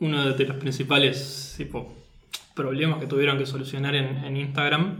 [0.00, 1.94] uno de los principales tipo,
[2.54, 4.96] problemas que tuvieron que solucionar en, Instagram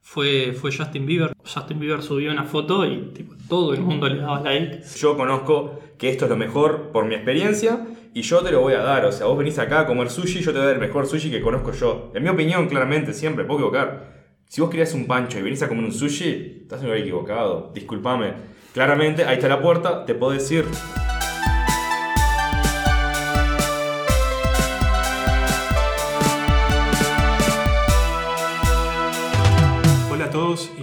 [0.00, 1.32] fue, fue Justin Bieber.
[1.44, 4.82] Justin Bieber subió una foto y tipo, todo el mundo le daba like.
[4.96, 8.74] Yo conozco que esto es lo mejor por mi experiencia y yo te lo voy
[8.74, 9.04] a dar.
[9.04, 11.06] O sea, vos venís acá a comer sushi, yo te voy a dar el mejor
[11.06, 12.12] sushi que conozco yo.
[12.14, 14.18] En mi opinión, claramente, siempre, puedo equivocar.
[14.46, 17.70] Si vos querías un pancho y venís a comer un sushi, estás en lugar equivocado.
[17.74, 18.32] Disculpame.
[18.72, 20.64] Claramente, ahí está la puerta, te puedo decir.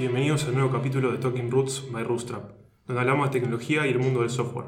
[0.05, 2.51] Bienvenidos al nuevo capítulo de Talking Roots by Rootstrap,
[2.85, 4.67] donde hablamos de tecnología y el mundo del software.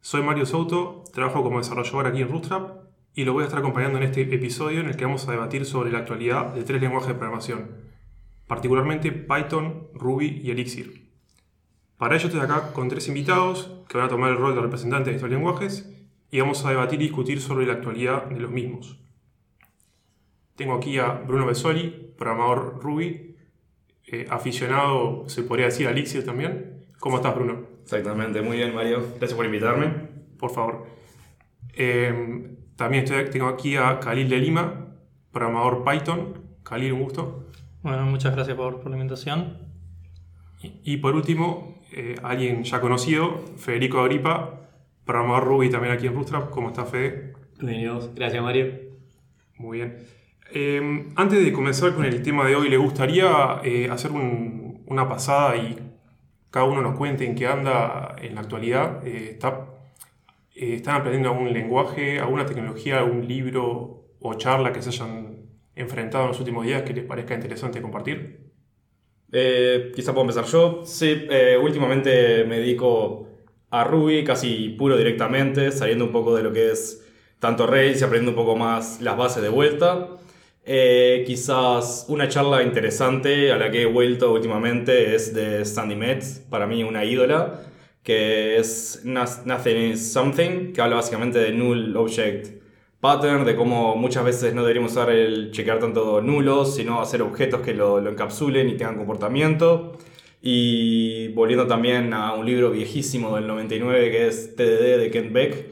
[0.00, 3.98] Soy Mario Souto, trabajo como desarrollador aquí en Rootstrap y lo voy a estar acompañando
[3.98, 7.08] en este episodio en el que vamos a debatir sobre la actualidad de tres lenguajes
[7.08, 7.78] de programación,
[8.46, 11.10] particularmente Python, Ruby y Elixir.
[11.96, 15.06] Para ello estoy acá con tres invitados que van a tomar el rol de representantes
[15.06, 15.92] de estos lenguajes
[16.30, 19.00] y vamos a debatir y discutir sobre la actualidad de los mismos.
[20.54, 23.29] Tengo aquí a Bruno Besoli, programador Ruby,
[24.12, 26.84] eh, aficionado, se podría decir, a Elixir también.
[26.98, 27.64] ¿Cómo estás, Bruno?
[27.82, 29.04] Exactamente, muy bien, Mario.
[29.18, 29.92] Gracias por invitarme.
[30.38, 30.86] Por favor.
[31.74, 34.94] Eh, también tengo aquí a Khalil de Lima,
[35.30, 36.34] programador Python.
[36.64, 37.46] Khalil, un gusto.
[37.82, 39.58] Bueno, muchas gracias por, la invitación.
[40.62, 44.68] Y, por último, eh, alguien ya conocido, Federico Agripa,
[45.04, 46.50] programador Ruby también aquí en Bootstrap.
[46.50, 47.32] ¿Cómo está, Fede?
[47.58, 48.14] Bienvenidos.
[48.14, 48.72] Gracias, Mario.
[49.56, 50.19] Muy bien.
[50.52, 55.90] Eh, antes de comenzar con el tema de hoy, ¿le gustaría hacer una pasada y
[56.50, 59.06] cada uno nos cuente en qué anda en la actualidad.
[59.06, 59.38] Eh,
[60.54, 66.24] eh, ¿Están aprendiendo algún lenguaje, alguna tecnología, algún libro o charla que se hayan enfrentado
[66.24, 68.50] en los últimos días que les parezca interesante compartir?
[69.32, 70.82] Eh, quizá puedo empezar yo.
[70.84, 71.28] Sí,
[71.62, 73.28] últimamente me dedico
[73.70, 77.06] a Ruby casi puro directamente, saliendo un poco de lo que es
[77.38, 80.08] tanto Rails y aprendiendo un poco más las bases de vuelta.
[80.64, 86.40] Eh, quizás una charla interesante a la que he vuelto últimamente es de Sandy Metz,
[86.50, 87.62] para mí una ídola,
[88.02, 92.60] que es Nothing is Something, que habla básicamente de Null Object
[93.00, 97.62] Pattern, de cómo muchas veces no deberíamos usar el chequear tanto nulos, sino hacer objetos
[97.62, 99.96] que lo, encapsulen y tengan comportamiento.
[100.42, 105.66] Y volviendo también a un libro viejísimo del 99 que es TDD de Kent Beck,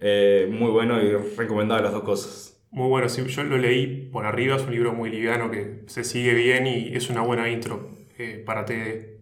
[0.00, 2.53] eh, muy bueno y recomendable las dos cosas.
[2.74, 6.02] Muy bueno, sí, yo lo leí por arriba, es un libro muy liviano que se
[6.02, 9.14] sigue bien y es una buena intro eh, para TD.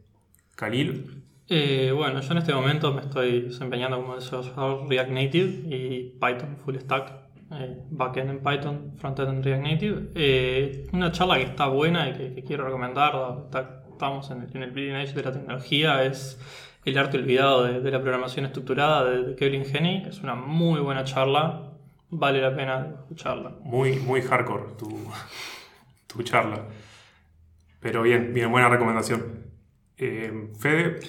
[0.56, 1.22] Khalil.
[1.48, 6.56] Eh, bueno, yo en este momento me estoy desempeñando como desarrollador React Native y Python
[6.64, 7.12] Full Stack,
[7.52, 10.84] eh, backend en Python, frontend en React Native.
[10.94, 13.12] una charla que está buena y que, quiero recomendar,
[13.90, 16.40] estamos en el, en el bleeding edge de la tecnología, es
[16.86, 21.04] El arte olvidado de, la programación estructurada de, de Kevin Henny, es una muy buena
[21.04, 21.71] charla,
[22.12, 23.56] vale la pena escucharla.
[23.64, 24.88] Muy, muy hardcore tu,
[26.06, 26.66] tu charla.
[27.80, 29.22] Pero bien, bien, buena recomendación.
[29.96, 31.00] Eh, Fede.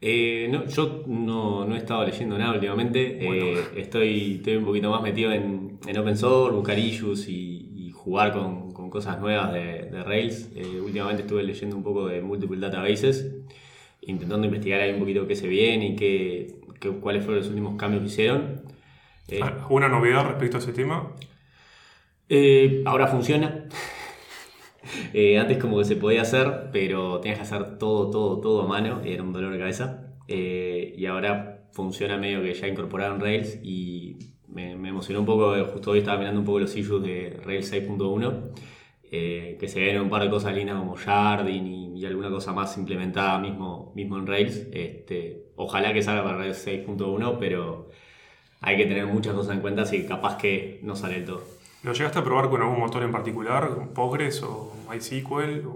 [0.00, 3.18] Eh, no, yo no, no, he estado leyendo nada últimamente.
[3.20, 8.32] Eh, estoy, estoy un poquito más metido en, en open source, buscar issues y, jugar
[8.32, 10.50] con, con, cosas nuevas de, de Rails.
[10.84, 13.32] últimamente estuve leyendo un poco de multiple databases,
[14.00, 17.76] intentando investigar ahí un poquito qué se viene y qué, qué, cuáles fueron los últimos
[17.76, 18.71] cambios que hicieron.
[19.40, 21.12] ¿Alguna novedad respecto a ese tema?
[22.28, 23.66] Eh, ahora funciona.
[25.14, 28.66] Eh, antes como que se podía hacer, pero tenías que hacer todo, todo, todo a
[28.66, 30.12] mano, era un dolor de cabeza.
[30.26, 35.92] Eh, y ahora funciona medio que ya incorporaron Rails y me, emocionó un poco, justo
[35.92, 38.50] hoy estaba mirando un poco los issues de Rails 6.1,
[39.08, 43.38] que se ven un par de cosas lindas como Jardin y, alguna cosa más implementada
[43.38, 44.66] mismo, mismo en Rails.
[44.72, 47.88] Este, ojalá que salga para Rails 6.1, pero
[48.62, 51.42] hay que tener muchas cosas en cuenta, así que capaz que no sale todo.
[51.82, 53.88] ¿Lo llegaste a probar con algún motor en particular?
[53.92, 55.66] ¿Postgres o MySQL?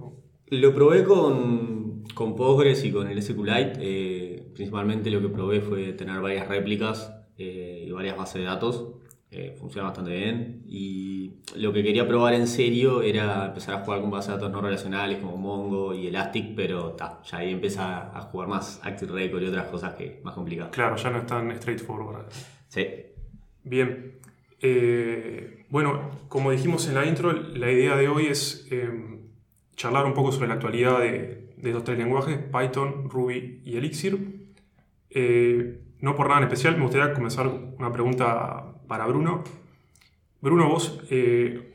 [0.49, 3.73] Lo probé con, con, Postgres y con el SQLite.
[3.81, 8.93] Eh, principalmente lo que probé fue tener varias réplicas eh, y varias bases de datos.
[9.33, 10.63] Eh, funciona bastante bien.
[10.69, 14.53] Y lo que quería probar en serio era empezar a jugar con bases de datos
[14.53, 19.13] no relacionales como Mongo y Elastic, pero ta, ya ahí empieza a jugar más Active
[19.13, 20.71] Record y otras cosas que más complicadas.
[20.71, 22.27] Claro, ya no es tan straightforward.
[22.77, 22.87] Sí.
[23.65, 24.19] Bien.
[24.61, 28.91] Eh, bueno, como dijimos en la intro, la idea de hoy es eh,
[29.77, 34.51] charlar un poco sobre la actualidad de, de, estos tres lenguajes, Python, Ruby y Elixir.
[35.09, 39.43] Eh, no por nada en especial, me gustaría comenzar una pregunta para Bruno.
[40.43, 41.01] Bruno, vos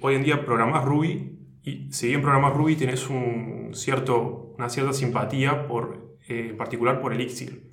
[0.01, 4.93] hoy en día programás Ruby y si bien programás Ruby tenés un cierto, una cierta
[4.93, 7.71] simpatía por, en particular por Elixir.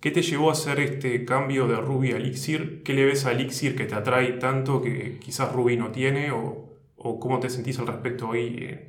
[0.00, 2.82] ¿Qué te llevó a hacer este cambio de Ruby a Elixir?
[2.82, 6.30] ¿Qué le ves a Elixir que te atrae tanto que quizás Ruby no tiene?
[6.30, 8.88] ¿O, cómo te sentís al respecto hoy eh,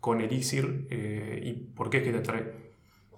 [0.00, 0.86] con Elixir?
[0.90, 2.52] Eh, ¿Y por qué es que te atrae?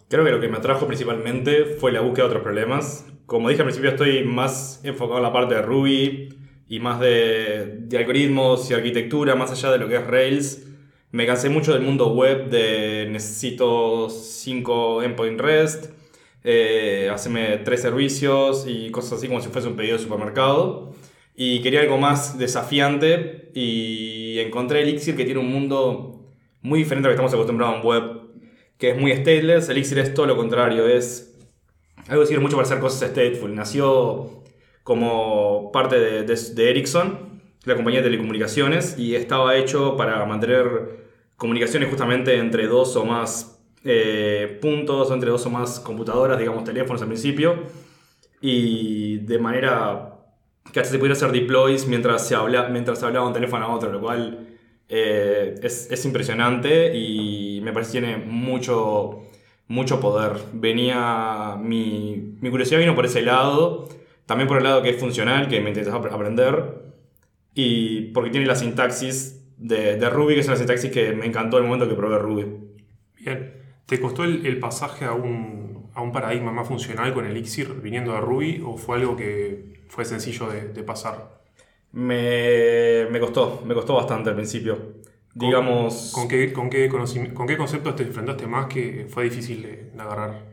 [0.09, 3.07] Creo que lo que me atrajo principalmente fue la búsqueda de otros problemas.
[3.27, 6.39] Como dije al principio, estoy más enfocado en la parte de Ruby
[6.69, 10.67] y más de, de algoritmos y arquitectura, más allá de lo que es Rails.
[11.13, 16.00] Me cansé mucho del mundo web de necesito 5 endpoint REST,
[16.43, 17.11] eh,
[17.65, 20.93] tres servicios y cosas así como si fuese un pedido de supermercado.
[21.35, 26.29] Y quería algo más desafiante y encontré Elixir que tiene un mundo
[26.63, 28.03] muy diferente a lo que estamos acostumbrados en web,
[28.79, 29.69] que es muy stateless.
[29.69, 31.39] Elixir es todo lo contrario, es
[32.09, 33.55] algo que sirve mucho para hacer cosas stateful.
[33.55, 34.43] Nació
[34.83, 40.67] como parte de, de Ericsson, la compañía de telecomunicaciones, y estaba hecho para mantener
[41.37, 47.03] comunicaciones justamente entre dos o más eh, puntos entre dos o más computadoras, digamos teléfonos
[47.03, 47.65] al principio,
[48.41, 50.15] y de manera
[50.73, 53.75] que hasta se pudiera hacer deploys mientras se, habla, mientras se hablaba un teléfono a
[53.75, 54.49] otro, lo cual
[54.89, 59.23] eh, es, es, impresionante y me parece que tiene mucho,
[59.69, 60.33] mucho poder.
[60.53, 63.89] Venía, mi, mi curiosidad vino por ese lado,
[64.27, 66.93] también por el lado que es funcional, que me interesaba aprender,
[67.55, 71.65] y porque tiene la sintaxis de, Ruby, que es una sintaxis que me encantó en
[71.65, 72.47] el momento que probé Ruby.
[73.19, 73.60] Bien.
[73.91, 78.13] ¿Te costó el, el pasaje a un, a un, paradigma más funcional con Elixir viniendo
[78.13, 81.41] de Ruby o fue algo que fue sencillo de, de pasar?
[81.91, 84.77] Me, me, costó, me costó bastante al principio.
[84.77, 86.13] ¿Con, Digamos.
[86.15, 90.01] ¿con qué, con, qué ¿Con qué conceptos te enfrentaste más que fue difícil de, de
[90.01, 90.45] agarrar?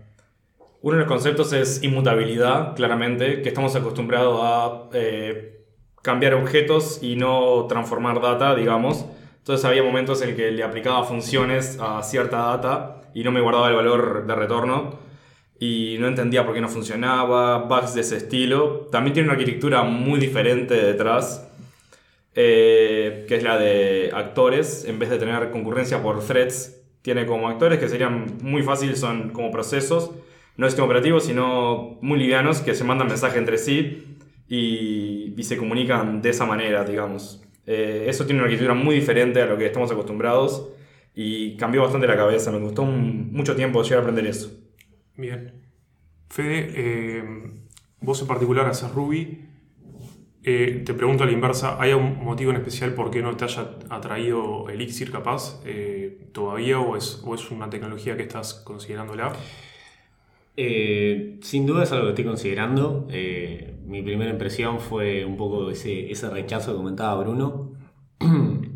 [0.81, 5.63] Uno de los conceptos es inmutabilidad, claramente, que estamos acostumbrados a eh,
[6.01, 9.05] cambiar objetos y no transformar data, digamos.
[9.37, 13.67] Entonces había momentos en que le aplicaba funciones a cierta data y no me guardaba
[13.69, 14.99] el valor de retorno
[15.59, 18.89] y no entendía por qué no funcionaba, bugs de ese estilo.
[18.91, 21.51] También tiene una arquitectura muy diferente detrás,
[22.35, 27.47] eh, que es la de actores, en vez de tener concurrencia por threads, tiene como
[27.47, 30.11] actores que serían muy fáciles, son como procesos,
[30.55, 34.15] no sistema operativo, sino muy livianos que se mandan mensaje entre sí
[34.47, 37.41] y, y se comunican de esa manera, digamos.
[37.65, 40.69] Eh, eso tiene una arquitectura muy diferente a lo que estamos acostumbrados
[41.19, 42.51] y cambió bastante la cabeza.
[42.51, 44.51] Me costó un, mucho tiempo llegar a aprender eso.
[45.15, 45.51] Bien.
[46.29, 47.23] Fede, eh,
[47.99, 49.45] vos en particular haces Ruby.
[50.43, 53.45] Eh, te pregunto a la inversa, ¿hay un motivo en especial por qué no te
[53.45, 59.33] haya atraído Elixir capaz eh, todavía o es, o es, una tecnología que estás considerándola?
[60.55, 63.07] sin duda es algo que estoy considerando.
[63.85, 67.73] mi primera impresión fue un poco ese, ese rechazo que comentaba Bruno.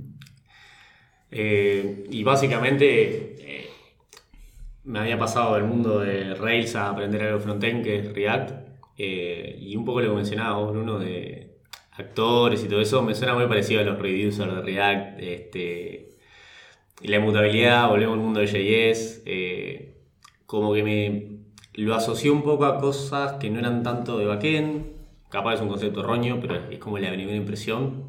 [1.31, 3.69] Eh, y básicamente eh,
[4.83, 8.51] me había pasado del mundo de Rails a aprender algo frontend que es React.
[8.97, 11.57] Eh, y un poco lo que mencionaba Bruno de
[11.93, 15.19] actores y todo eso, me suena muy parecido a los reducers de React.
[15.19, 16.09] Este,
[17.01, 19.23] la inmutabilidad, volvemos al mundo de JS.
[20.45, 21.41] Como que me
[21.75, 24.85] lo asocié un poco a cosas que no eran tanto de backend.
[25.29, 28.00] Capaz es un concepto erróneo, pero es como la primera impresión.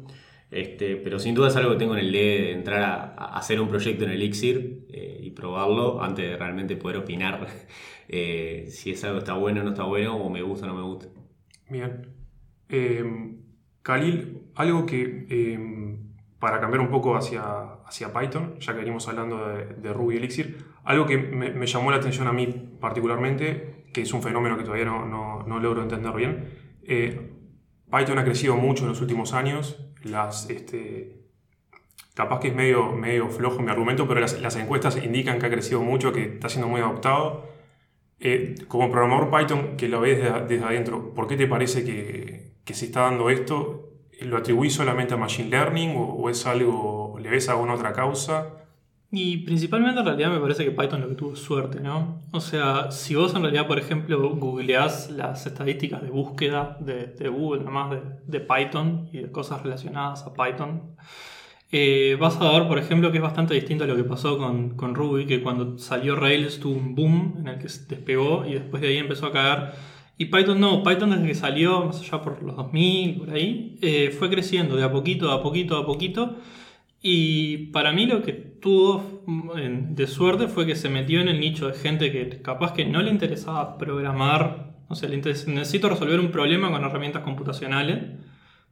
[0.53, 2.81] Este, pero sin duda es algo que tengo en el de entrar
[3.17, 7.47] a, hacer un proyecto en Elixir eh, y probarlo antes de realmente poder opinar
[8.07, 10.75] eh, si es algo está bueno o no está bueno, o me gusta o no
[10.75, 11.07] me gusta.
[11.69, 12.07] Bien.
[12.69, 13.03] Eh,
[13.81, 15.97] Khalil, algo que eh,
[16.39, 17.43] para cambiar un poco hacia,
[17.85, 21.91] hacia Python, ya que venimos hablando de, de Ruby Elixir, algo que me, me, llamó
[21.91, 22.47] la atención a mí
[22.79, 26.45] particularmente, que es un fenómeno que todavía no, no, no logro entender bien.
[26.83, 27.32] Eh,
[27.93, 29.77] Python ha crecido mucho en los últimos años,
[30.49, 31.21] este,
[32.15, 35.81] capaz que es medio, medio flojo mi argumento, pero las, encuestas indican que ha crecido
[35.81, 37.47] mucho, que está siendo muy adoptado.
[38.19, 42.85] Eh, como programador Python, que lo ves desde, adentro, ¿por qué te parece que, se
[42.85, 43.91] está dando esto?
[44.21, 48.62] ¿Lo atribuís solamente a Machine Learning o, es algo, le ves alguna otra causa?
[49.15, 52.23] Y principalmente en realidad me parece que Python lo que tuvo suerte, ¿no?
[52.31, 57.59] O sea, si vos en realidad, por ejemplo, googleás las estadísticas de búsqueda de, Google,
[57.59, 60.95] nada más de, de, Python y de cosas relacionadas a Python,
[61.71, 64.71] eh, vas a ver, por ejemplo, que es bastante distinto a lo que pasó con,
[64.71, 68.53] con, Ruby, que cuando salió Rails tuvo un boom en el que se despegó y
[68.53, 69.73] después de ahí empezó a caer.
[70.17, 74.09] Y Python no, Python desde que salió, más allá por los 2000, por ahí, eh,
[74.17, 76.35] fue creciendo de a poquito, a poquito, a poquito.
[77.05, 81.67] Y para mí lo que tuvo de suerte fue que se metió en el nicho
[81.67, 86.71] de gente que capaz que no le interesaba programar, o sea, necesito resolver un problema
[86.71, 87.99] con herramientas computacionales,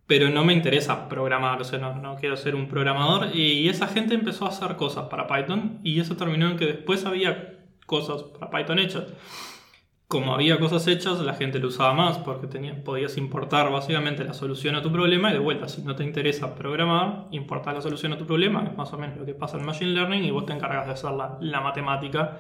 [0.08, 3.36] pero no me interesa programar, o sea, no, no quiero ser un programador.
[3.36, 7.06] Y esa gente empezó a hacer cosas para Python y eso terminó en que después
[7.06, 9.04] había cosas para Python hechas.
[10.12, 14.34] Como había cosas hechas, la gente lo usaba más porque tenía, podías importar básicamente la
[14.34, 18.12] solución a tu problema y de vuelta, si no te interesa programar, importar la solución
[18.12, 20.46] a tu problema, es más o menos lo que pasa en Machine Learning y vos
[20.46, 22.40] te encargas de hacer la, la matemática.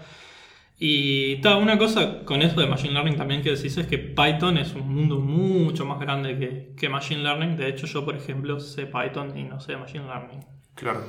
[0.77, 4.57] Y tal, una cosa con eso de Machine Learning también que decís es que Python
[4.57, 7.55] es un mundo mucho más grande que, que Machine Learning.
[7.55, 10.43] De hecho, yo, por ejemplo, sé Python y no sé Machine Learning.
[10.75, 10.99] Claro.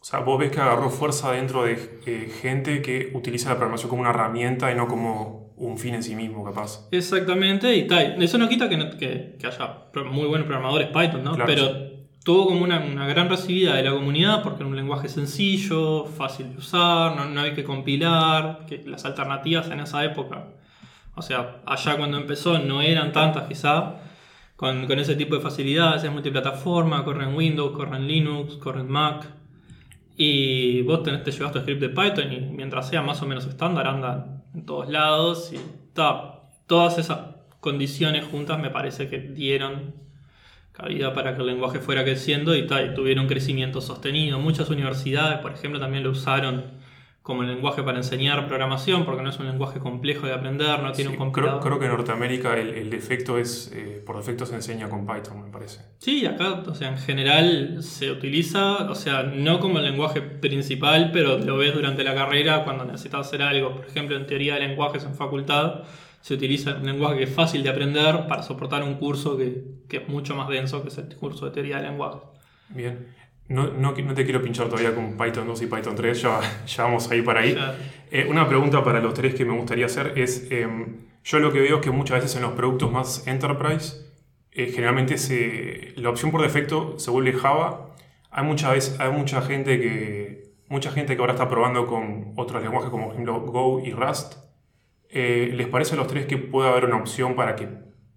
[0.00, 3.90] O sea, vos ves que agarró fuerza dentro de eh, gente que utiliza la programación
[3.90, 6.88] como una herramienta y no como un fin en sí mismo, capaz.
[6.90, 8.22] Exactamente, y tal.
[8.22, 11.32] Eso no quita que, no- que- que haya muy buenos programadores Python, ¿no?
[11.34, 11.88] Claro, Pero
[12.24, 16.52] tuvo como una, una gran recibida de la comunidad porque era un lenguaje sencillo, fácil
[16.52, 20.48] de usar, no, no hay que compilar, que las alternativas en esa época,
[21.14, 23.96] o sea, allá cuando empezó no eran tantas quizá,
[24.56, 28.80] con, con ese tipo de facilidades, es multiplataforma, corre en Windows, corre en Linux, corre
[28.80, 29.26] en Mac.
[30.16, 33.46] Y vos tenés, te llevas tu script de Python y mientras sea más o menos
[33.46, 35.58] estándar anda en todos lados y
[35.92, 37.18] todas esas
[37.60, 39.94] condiciones juntas me parece que dieron
[40.72, 44.38] cabida para que el lenguaje fuera creciendo y, ta, y tuviera un crecimiento sostenido.
[44.38, 46.77] Muchas universidades, por ejemplo, también lo usaron
[47.28, 50.92] como el lenguaje para enseñar programación porque no es un lenguaje complejo de aprender, no
[50.92, 51.60] tiene Sí, un creo, compilador.
[51.62, 55.42] creo que en Norteamérica el, el defecto es, eh, por defecto se enseña con Python,
[55.44, 55.82] me parece.
[55.98, 61.10] Sí, acá, o sea, en general se utiliza, o sea, no como el lenguaje principal,
[61.12, 63.74] pero lo ves durante la carrera cuando necesitas hacer algo.
[63.76, 65.82] Por ejemplo, en teoría de lenguajes en facultad,
[66.22, 69.98] se utiliza un lenguaje que es fácil de aprender para soportar un curso que, que
[69.98, 72.22] es mucho más denso, que es el curso de teoría de lenguajes.
[72.70, 73.17] Bien.
[73.48, 76.82] No, no, no te quiero pinchar todavía con Python 2 y Python 3, ya, ya
[76.84, 77.56] vamos a ir para ahí.
[78.10, 81.60] Eh, una pregunta para los tres que me gustaría hacer es, em, yo lo que
[81.60, 84.06] veo es que muchas veces en los productos más enterprise,
[84.52, 87.94] eh, generalmente se, la opción por defecto se vuelve Java.
[88.30, 92.62] Hay mucha, vez, hay mucha gente que mucha gente que ahora está probando con otros
[92.62, 94.34] lenguajes como por ejemplo Go y Rust.
[95.10, 97.68] Eh, ¿Les parece a los tres que puede haber una opción para que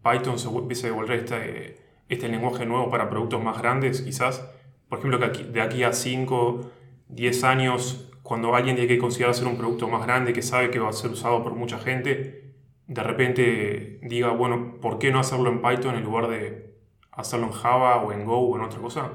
[0.04, 1.78] Python se empiece a devolver este,
[2.10, 4.44] este lenguaje nuevo para productos más grandes quizás?
[4.92, 6.70] Por ejemplo, que aquí- de aquí a 5,
[7.08, 10.80] 10 años, cuando alguien tiene que considerar hacer un producto más grande que sabe que
[10.80, 12.52] va a ser usado por mucha gente,
[12.88, 16.76] de repente diga, bueno, ¿por qué no hacerlo en Python en lugar de
[17.14, 19.12] hacerlo en Java o en Go o en otra cosa?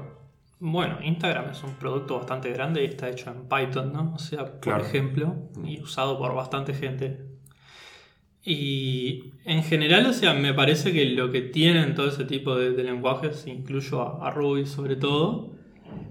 [0.59, 4.13] Bueno, Instagram es un producto bastante grande y está hecho en Python, ¿no?
[4.15, 4.83] O sea, por Claro.
[4.83, 7.19] ejemplo, y usado por bastante gente.
[8.43, 12.71] Y en general, o sea, me parece que lo que tienen todo ese tipo de,
[12.71, 15.51] de lenguajes, incluyo a, a Ruby sobre todo,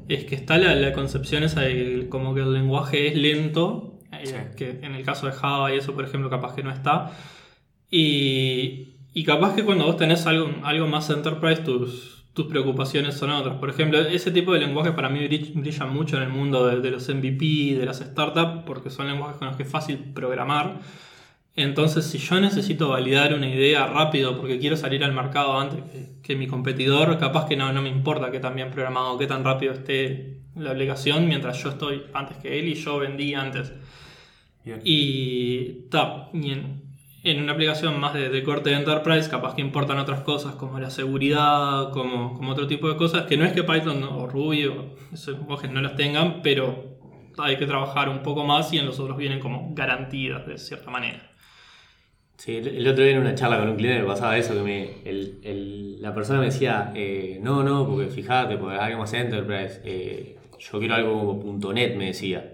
[0.08, 3.98] es que está la, la concepción esa de que como que el lenguaje es lento,
[4.12, 4.34] eh, Sí.
[4.56, 7.12] que en el caso de Java y eso, por ejemplo, capaz que no está.
[7.90, 13.30] Y, y capaz que cuando vos tenés algo, algo más enterprise, tus, tus preocupaciones son
[13.30, 13.56] otras.
[13.56, 16.80] Por ejemplo, ese tipo de lenguajes para mí brill- brillan mucho en el mundo de,
[16.80, 20.80] de los MVP, de las startups, porque son lenguajes con los que es fácil programar.
[21.56, 26.20] Entonces, si yo necesito validar una idea rápido porque quiero salir al mercado antes que,
[26.22, 29.42] que mi competidor, capaz que no, no me importa qué tan bien programado, qué tan
[29.42, 33.72] rápido esté la aplicación, mientras yo estoy antes que él y yo vendí antes.
[34.64, 34.80] Bien.
[34.84, 36.82] Y, ta, y en,
[37.22, 40.78] en una aplicación más de, de corte de enterprise, capaz que importan otras cosas como
[40.78, 44.66] la seguridad, como, como otro tipo de cosas, que no es que Python o Ruby
[44.66, 46.98] o esos lenguajes no las tengan, pero
[47.38, 50.90] hay que trabajar un poco más y en los otros vienen como garantidas de cierta
[50.90, 51.35] manera.
[52.38, 54.60] Sí, el el otro día en una charla con un cliente me pasaba eso, que
[54.60, 59.12] me, el- el- la persona me decía, eh, no, no, porque fíjate, porque algo más
[59.14, 62.52] enterprise, eh, yo quiero algo como .NET, me decía.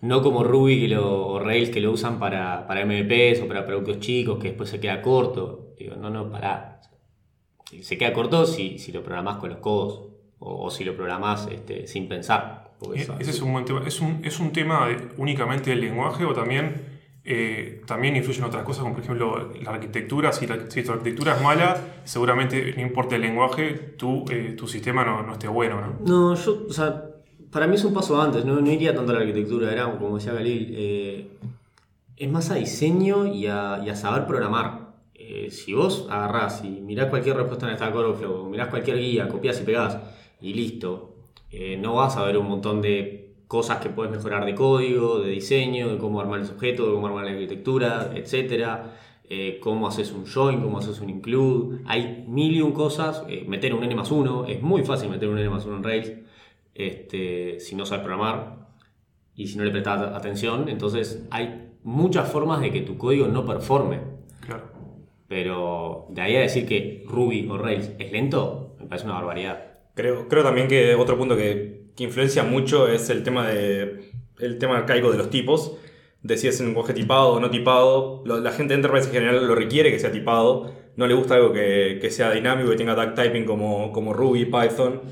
[0.00, 3.64] No como Ruby que lo, o Rails que lo usan para, para MVPs o para
[3.64, 5.74] productos chicos, que después se queda corto.
[5.78, 6.82] Digo, no, no, pará.
[7.80, 11.48] Se queda corto si, si lo programás con los codos o, o si lo programás
[11.50, 12.72] este, sin pensar.
[12.94, 13.82] E- Ese es un buen tema.
[13.86, 16.93] ¿Es un, es un tema de- únicamente del lenguaje o también,
[17.24, 20.32] eh, también influyen otras cosas, como por ejemplo la arquitectura?
[20.32, 25.04] Si, la- tu arquitectura es mala, seguramente no importa el lenguaje, tu, eh, tu sistema
[25.04, 25.98] no, no esté bueno, ¿no?
[26.04, 27.04] No, yo, o sea,
[27.50, 30.16] para mí es un paso antes, no, no iría tanto a la arquitectura, era como
[30.18, 31.28] decía Galil, eh,
[32.16, 34.84] es más a diseño y a, y a saber programar.
[35.50, 39.64] Si vos agarrás y mirás cualquier respuesta en Stack Overflow, mirás cualquier guía, copias y
[39.64, 39.96] pegás
[40.40, 41.14] y listo,
[41.78, 45.90] no vas a ver un montón de cosas que puedes mejorar de código, de diseño,
[45.90, 48.94] de cómo armar los objetos, de cómo armar la arquitectura, etcétera
[49.26, 51.80] eh, cómo haces un join, cómo haces un include.
[51.86, 53.24] Hay mil y un cosas.
[53.28, 55.82] eh, meter un n más 1, es muy fácil meter un n más 1 en
[55.82, 56.12] Rails
[56.74, 58.68] este, si no sabes programar
[59.34, 60.68] y si no le prestas atención.
[60.68, 64.00] Entonces hay muchas formas de que tu código no performe.
[64.40, 64.64] Claro.
[65.26, 69.78] Pero de ahí a decir que Ruby o Rails es lento, me parece una barbaridad.
[69.94, 74.58] Creo, creo también que otro punto que, que influencia mucho es el tema de el
[74.58, 75.78] tema arcaico de los tipos.
[76.22, 78.22] de si es un lenguaje tipado o no tipado.
[78.24, 80.72] La gente de Enterprise en general lo requiere que sea tipado.
[80.96, 85.02] No le gusta algo que, sea dinámico, que tenga tag typing como, como Ruby, Python.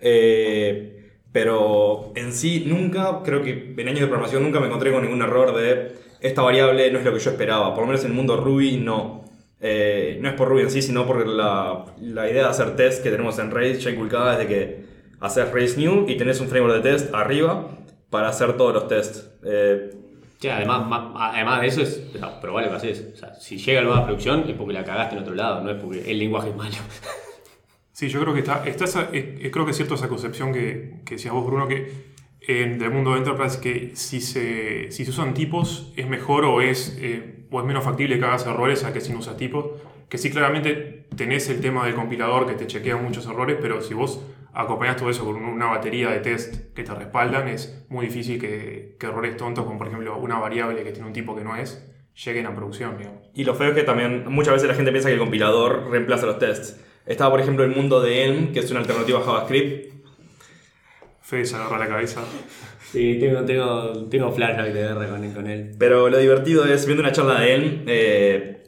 [0.00, 5.02] Eh, pero en sí, nunca, creo que en años de programación, nunca me encontré con
[5.02, 7.74] ningún error de esta variable no es lo que yo esperaba.
[7.74, 9.24] Por lo menos en el mundo Ruby, no.
[9.60, 13.02] Eh, no es por Ruby en sí, sino por la, la idea de hacer test
[13.02, 14.93] que tenemos en Rails ya inculcada desde que
[15.24, 17.68] haces Rails New y tenés un framework de test arriba
[18.10, 19.30] para hacer todos los tests.
[19.44, 19.90] Eh,
[20.38, 23.06] Sí, además, además de eso es o sea, probar lo que haces.
[23.14, 25.70] O sea, si llega algo a producción es porque la cagaste en otro lado, no
[25.70, 26.74] es porque el lenguaje es malo.
[27.92, 31.00] Sí, yo creo que está, está esa- eh, creo que es cierto esa concepción que,
[31.06, 31.92] que decías vos, Bruno, que
[32.40, 36.60] en el mundo de Enterprise que si se, si se usan tipos es mejor o
[36.60, 39.66] es, eh, o es menos factible que hagas errores a que si no usas tipos.
[40.08, 43.94] Que sí, claramente tenés el tema del compilador que te chequea muchos errores, pero si
[43.94, 48.40] vos acompañás todo eso con una batería de test que te respaldan, es muy difícil
[48.40, 51.56] que, que errores tontos, como por ejemplo una variable que tiene un tipo que no
[51.56, 51.90] es,
[52.24, 53.22] lleguen a producción, digamos.
[53.34, 56.26] Y lo feo es que también muchas veces la gente piensa que el compilador reemplaza
[56.26, 56.80] los tests.
[57.06, 59.92] Estaba, por ejemplo, el mundo de Elm, que es una alternativa a JavaScript.
[61.20, 62.22] Fede se agarra la cabeza.
[62.92, 65.74] Sí, tengo, tengo, tengo flashback de guerra con, con él.
[65.78, 68.63] Pero lo divertido es, viendo una charla de Elm, eh,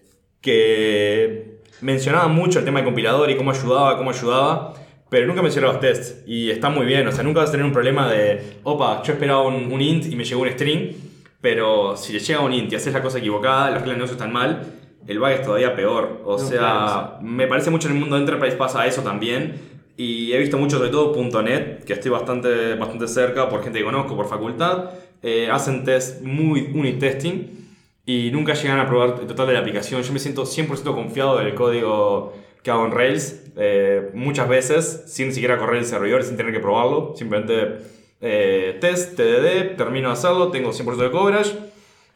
[0.46, 4.74] que mencionaba mucho el tema del compilador y cómo ayudaba, cómo ayudaba,
[5.10, 6.22] pero nunca mencionaba los tests.
[6.26, 9.12] Y está muy bien, o sea, nunca vas a tener un problema de, opa, yo
[9.12, 10.92] esperaba un, un int y me llegó un string,
[11.40, 14.14] pero si le llega un int y haces la cosa equivocada, las reglas de negocio
[14.16, 14.62] están mal,
[15.06, 16.22] el bug es todavía peor.
[16.24, 19.74] O No, sea, claro, me parece mucho en el mundo de Enterprise pasa eso también.
[19.98, 23.84] Y he visto mucho, sobre todo .NET, que estoy bastante, bastante cerca por gente que
[23.84, 24.90] conozco, por facultad.
[25.22, 27.65] eh, hacen test muy unit testing
[28.06, 30.00] y nunca llegan a probar el total de la aplicación.
[30.02, 32.32] Yo me siento 100% confiado del código
[32.62, 36.60] que hago en Rails, eh, muchas veces, sin siquiera correr el servidor, sin tener que
[36.60, 37.14] probarlo.
[37.16, 37.78] Simplemente
[38.20, 41.50] eh, test, TDD, termino de hacerlo, tengo 100% de coverage,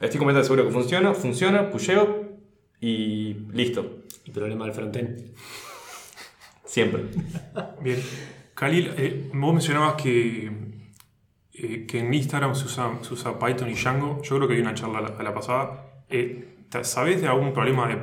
[0.00, 2.30] estoy completamente seguro que funciona, funciona, pusheo
[2.80, 3.98] y listo.
[4.26, 5.22] El problema del frontend.
[6.64, 7.04] Siempre.
[7.82, 8.00] Bien.
[8.54, 10.50] Khalil, eh, vos mencionabas que,
[11.54, 14.20] eh, que en Instagram se usa, se usa Python y Django.
[14.22, 15.86] Yo creo que hay una charla a la, a la pasada.
[16.08, 17.98] Eh, ¿Sabés de algún problema de,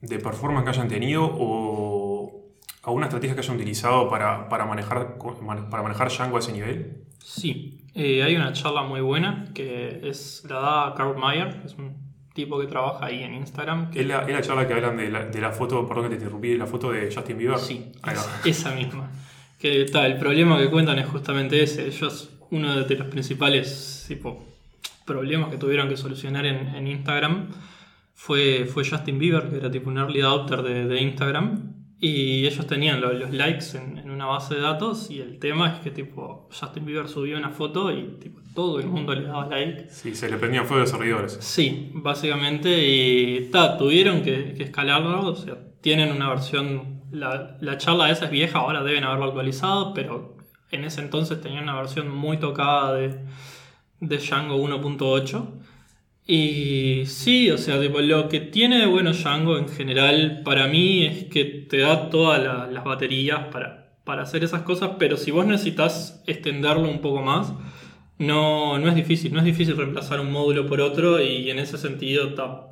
[0.00, 5.16] de performance que hayan tenido o alguna estrategia que hayan utilizado para, para, manejar,
[5.70, 7.04] para manejar Django a ese nivel?
[7.18, 11.96] Sí, eh, hay una charla muy buena que es la da Carl Mayer, es un
[12.32, 13.90] tipo que trabaja ahí en Instagram.
[13.90, 16.10] Que Es la, es la charla que hablan de la, de la foto, perdón que
[16.10, 17.58] te interrumpí, de la foto de Justin Bieber.
[17.58, 19.10] Sí, es- esa misma.
[19.58, 21.88] Que el problema que cuentan es justamente ese.
[21.88, 24.44] Ellos, uno de los principales tipo,
[25.04, 27.48] problemas que tuvieron que solucionar en, en Instagram
[28.14, 31.74] fue, fue Justin Bieber, que era tipo un early adopter de, de Instagram.
[32.00, 35.10] Y ellos tenían lo- los likes en, en una base de datos.
[35.10, 38.86] Y el tema es que tipo Justin Bieber subió una foto y tipo, todo el
[38.86, 39.88] mundo le daba like.
[39.90, 41.38] Sí, se le prendían fuego a los servidores.
[41.40, 47.78] Sí, básicamente, y ta, tuvieron que, que escalarlo, o sea, tienen una versión, la, la
[47.78, 50.36] charla esa es vieja, ahora deben haberlo actualizado, pero
[50.70, 53.18] en ese entonces tenían una versión muy tocada de,
[54.00, 55.46] de Django 1.8.
[56.26, 61.04] Y sí, o sea, tipo, lo que tiene de bueno Django en general para mí
[61.06, 65.30] es que te da todas la- las baterías para, para hacer esas cosas, pero si
[65.30, 67.52] vos necesitas extenderlo un poco más,
[68.18, 71.78] no, no es difícil, no es difícil reemplazar un módulo por otro y en ese
[71.78, 72.66] sentido ta,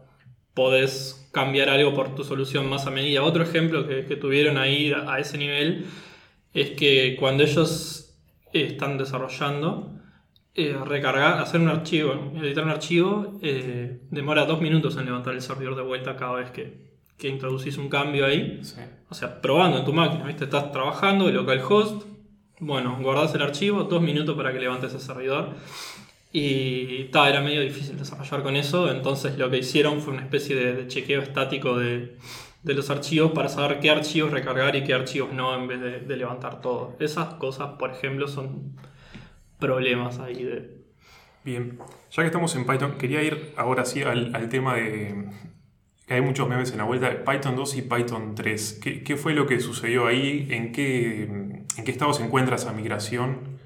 [0.54, 3.22] podés cambiar algo por tu solución más a medida.
[3.22, 5.87] Otro ejemplo que, tuvieron ahí a ese nivel
[6.57, 8.16] es que cuando ellos
[8.51, 9.92] están desarrollando,
[10.55, 15.42] eh, recargar, hacer un archivo, editar un archivo, eh, demora dos minutos en levantar el
[15.42, 18.61] servidor de vuelta cada vez que, que introducís un cambio ahí.
[18.62, 18.81] Sí.
[19.11, 20.45] O sea, probando en tu máquina, ¿viste?
[20.45, 22.07] Estás trabajando, localhost,
[22.61, 25.51] bueno, guardás el archivo, dos minutos para que levantes el servidor.
[26.33, 30.57] Y ta, era medio difícil desarrollar con eso, entonces lo que hicieron fue una especie
[30.57, 32.16] de, de chequeo estático de,
[32.66, 36.16] de los archivos para saber qué archivos recargar y qué archivos no en vez de,
[36.16, 36.96] levantar todo.
[36.98, 38.74] Esas cosas, por ejemplo, son
[39.61, 40.85] problemas ahí de...
[41.44, 41.79] Bien,
[42.11, 45.29] ya que estamos en Python, quería ir ahora sí al, tema de
[46.09, 48.81] que hay muchos memes en la vuelta de Python 2 y Python 3.
[48.83, 50.48] ¿Qué, qué fue lo que sucedió ahí?
[50.50, 53.61] ¿En qué, en qué estado se encuentra esa migración?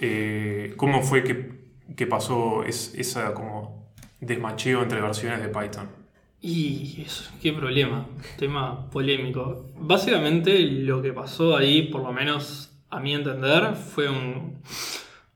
[0.00, 1.52] Eh, ¿Cómo fue que,
[1.94, 6.03] que pasó es, esa como desmacheo entre versiones de Python?
[6.46, 8.06] Y eso, qué problema,
[8.38, 9.70] tema polémico.
[9.78, 14.58] Básicamente lo que pasó ahí, por lo menos a mi entender, fue un-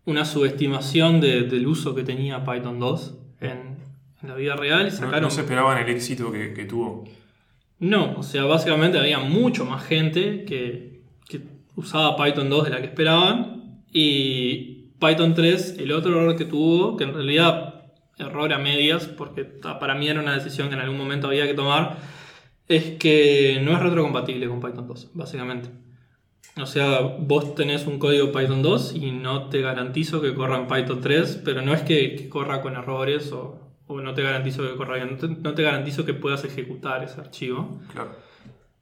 [0.04, 3.78] una subestimación de- del uso que tenía Python 2 en,
[4.22, 5.22] en la vida real No, sacaron...
[5.22, 7.04] no se esperaban el éxito que, que tuvo.
[7.78, 11.40] No, o sea, básicamente había mucho más gente que, que
[11.76, 13.80] usaba Python 2 de la que esperaban.
[13.92, 17.77] Y Python 3, el otro error que tuvo, que en realidad
[18.18, 21.54] error a medias, porque para mí era una decisión que en algún momento había que
[21.54, 21.98] tomar,
[22.68, 25.70] es que no es retrocompatible con Python 2, básicamente.
[26.60, 30.66] O sea, vos tenés un código Python 2 y no te garantizo que corra en
[30.66, 34.62] Python 3, pero no es que, que corra con errores o, o no te garantizo
[34.62, 37.80] que corra bien, no te, no te garantizo que puedas ejecutar ese archivo.
[37.92, 38.10] Claro.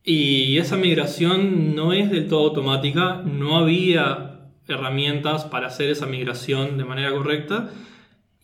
[0.03, 6.79] Y esa migración no es del todo automática, no había herramientas para hacer esa migración
[6.79, 7.71] de manera correcta.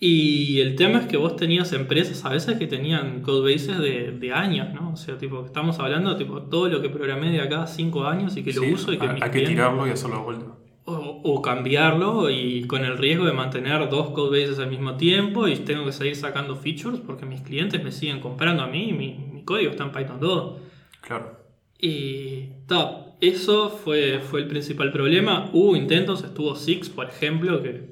[0.05, 4.33] Y el tema es que vos tenías empresas a veces que tenían codebases de, de
[4.33, 4.93] años, ¿no?
[4.93, 8.43] O sea, tipo, estamos hablando tipo todo lo que programé de acá 5 años y
[8.43, 10.47] que lo Sí, uso y que hay, mis hay que tirarlo y hacerlo de vuelta.
[10.85, 15.57] o, o cambiarlo y con el riesgo de mantener dos codebases al mismo tiempo y
[15.59, 19.15] tengo que seguir sacando features porque mis clientes me siguen comprando a mí y mi,
[19.33, 20.61] mi código está en Python 2.
[21.01, 21.39] Claro.
[21.79, 25.49] Y ta, eso fue, fue el principal problema.
[25.53, 27.92] Hubo intentos, estuvo Six, por ejemplo, que,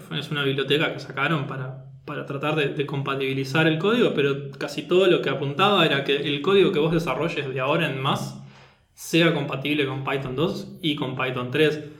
[0.00, 4.82] fue, es una biblioteca que sacaron para, para tratar de, compatibilizar el código, pero casi
[4.82, 8.42] todo lo que apuntaba era que el código que vos desarrolles de ahora en más
[8.94, 11.90] sea compatible con Python 2 y con Python 3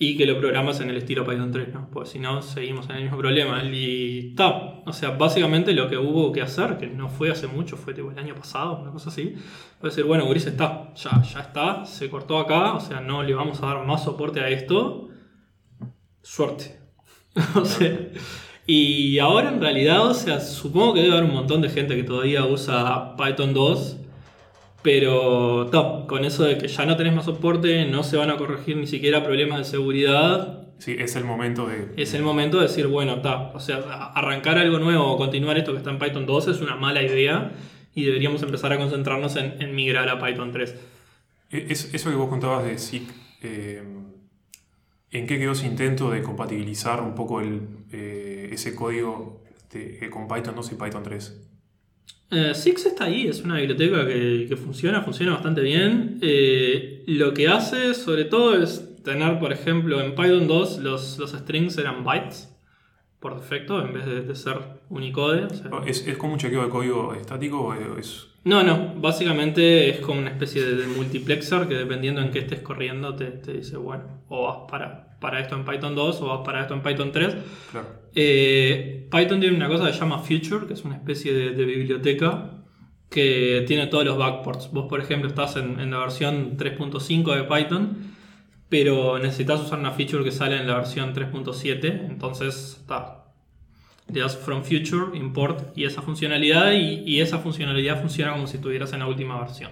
[0.00, 1.88] y que lo programas en el estilo Python 3, ¿no?
[1.90, 3.60] Pues si no, seguimos en el mismo problema.
[3.64, 7.76] Y ta, o sea, básicamente lo que hubo que hacer, que no fue hace mucho,
[7.76, 9.34] fue tipo el año pasado, una cosa así,
[9.80, 13.34] fue decir, bueno, Gris está, ya, ya está, se cortó acá, o sea, no le
[13.34, 15.08] vamos a dar más soporte a esto.
[16.22, 16.78] Suerte.
[17.54, 17.98] o sea,
[18.66, 22.02] y ahora en realidad, o sea, supongo que debe haber un montón de gente que
[22.04, 23.96] todavía usa Python 2
[24.82, 28.36] pero ta, con eso de que ya no tenés más soporte, no se van a
[28.36, 31.88] corregir ni siquiera problemas de seguridad, Sí, es el momento de.
[31.96, 33.78] es el momento de decir, bueno, ta, o sea,
[34.14, 37.50] arrancar algo nuevo o continuar esto que está en Python 2 es una mala idea
[37.96, 40.76] y deberíamos empezar a concentrarnos en, en migrar a Python 3.
[41.50, 43.08] E- es- eso que vos contabas de SIG,
[43.42, 43.82] eh,
[45.10, 49.42] ¿en qué quedó ese intento de compatibilizar un poco eh, ese código
[49.72, 51.48] eh, con Python 2 y Python 3?
[52.30, 56.18] Eh, Six está ahí, es una biblioteca que, que funciona, funciona bastante bien.
[56.20, 61.32] Eh, lo que hace sobre todo es tener, por ejemplo, en Python 2 los, los
[61.32, 62.54] strings eran bytes
[63.20, 64.58] por defecto en vez de, de ser
[64.90, 65.44] Unicode.
[65.44, 68.28] o sea- ¿Es, ¿Es como un chequeo de código estático o es.?
[68.44, 72.60] No, no, básicamente es como una especie de, de multiplexer que dependiendo en qué estés
[72.60, 76.40] corriendo te, te dice, bueno, o vas para, para esto en Python 2 o vas
[76.44, 77.36] para esto en Python 3.
[77.72, 77.86] Claro.
[78.14, 81.64] Eh, Python tiene una cosa que se llama Future, que es una especie de, de
[81.64, 82.52] biblioteca
[83.10, 84.70] que tiene todos los backports.
[84.72, 88.14] Vos, por ejemplo, estás en, en la versión 3.5 de Python,
[88.68, 93.24] pero necesitas usar una feature que sale en la versión 3.7, entonces está.
[94.12, 98.92] Le das from future, import y esa funcionalidad, y, esa funcionalidad funciona como si estuvieras
[98.92, 99.70] en la última versión.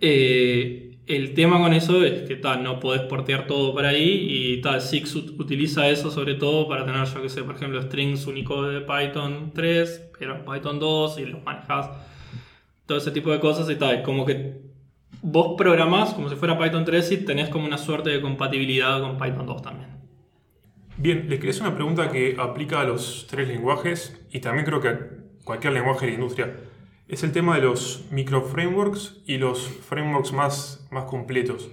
[0.00, 4.60] Eh, el tema con eso es que ta, no podés portear todo para ahí y
[4.60, 8.26] tal, Six ut- utiliza eso sobre todo para tener, yo que sé, por ejemplo, strings
[8.26, 11.90] Unicode de Python 3, pero Python 2 y los manejas,
[12.86, 14.65] todo ese tipo de cosas y tal, como que
[15.28, 19.18] vos programás como si fuera Python 3 y tenés como una suerte de compatibilidad con
[19.18, 19.90] Python 2 también.
[20.98, 24.80] Bien, les quería hacer una pregunta que aplica a los tres lenguajes y también creo
[24.80, 24.98] que a
[25.44, 26.56] cualquier lenguaje de la industria.
[27.08, 31.70] Es el tema de los microframeworks y los frameworks más, más completos.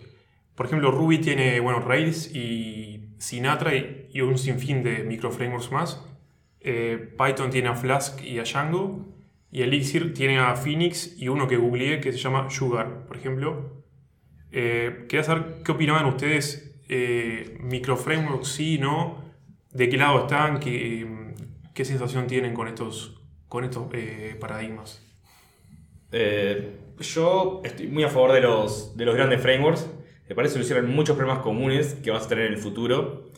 [0.56, 6.04] Por ejemplo, Ruby tiene bueno, Rails y Sinatra y, y un sinfín de microframeworks más.
[6.60, 9.14] Eh, Python tiene a Flask y a Django.
[9.54, 13.84] Y Elixir tiene a Phoenix y uno que googleé que se llama Sugar, por ejemplo.
[14.52, 19.24] Eh, quería saber qué opinaban ustedes, eh, microframeworks sí, no,
[19.72, 25.06] de qué lado están, qué, sensación tienen con estos, con estos eh, paradigmas.
[26.12, 29.88] Eh, yo estoy muy a favor de los, de los grandes frameworks.
[30.28, 33.30] Me parece que solucionan muchos problemas comunes que vas a tener en el futuro.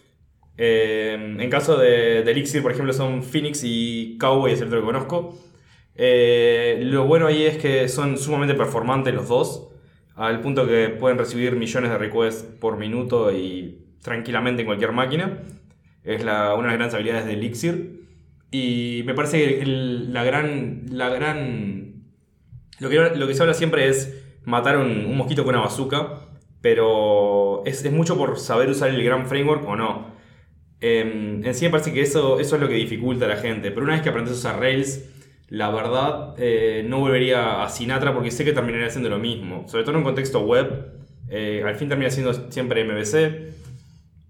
[0.56, 5.38] En caso de, de Elixir, por ejemplo, son Phoenix y Cowboy, es el que conozco.
[5.96, 9.70] Eh, lo bueno ahí es que son sumamente performantes los dos,
[10.16, 15.40] al punto que pueden recibir millones de requests por minuto y tranquilamente en cualquier máquina.
[16.04, 18.06] Es una de las grandes habilidades de Elixir.
[18.52, 20.86] Y me parece que la gran.
[20.92, 22.04] La gran
[22.80, 26.26] lo, que, lo que se habla siempre es matar un, un mosquito con una bazooka,
[26.62, 30.16] pero es, mucho por saber usar el gran framework o no.
[30.82, 33.72] Eh, en sí me parece que eso, eso es lo que dificulta a la gente,
[33.72, 35.04] pero una vez que aprendes a usar Rails,
[35.50, 39.84] la verdad eh, no volvería a Sinatra porque sé que terminaría haciendo lo mismo, sobre
[39.84, 40.94] todo en un contexto web.
[41.30, 43.54] eh, al fin termina siendo siempre MVC,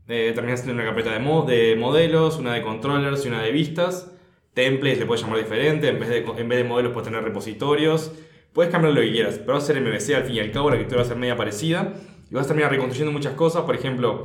[0.08, 3.52] eh, termina siendo una carpeta de, mo- de modelos, una de controllers y una de
[3.52, 4.12] vistas.
[4.54, 8.12] Templates le puedes llamar diferente, en vez de, en vez de modelos puedes tener repositorios.
[8.54, 10.70] Puedes cambiar lo que quieras, pero va a ser MVC al fin y al cabo,
[10.70, 11.94] la arquitectura va a ser media parecida.
[12.32, 14.24] Y vas a terminar reconstruyendo muchas cosas, por ejemplo,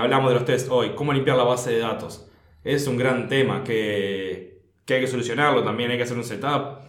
[0.00, 2.26] hablamos de los tests hoy, cómo limpiar la base de datos.
[2.64, 4.49] Es un gran tema que,
[4.90, 6.80] que hay que solucionarlo también, hay que hacer un setup.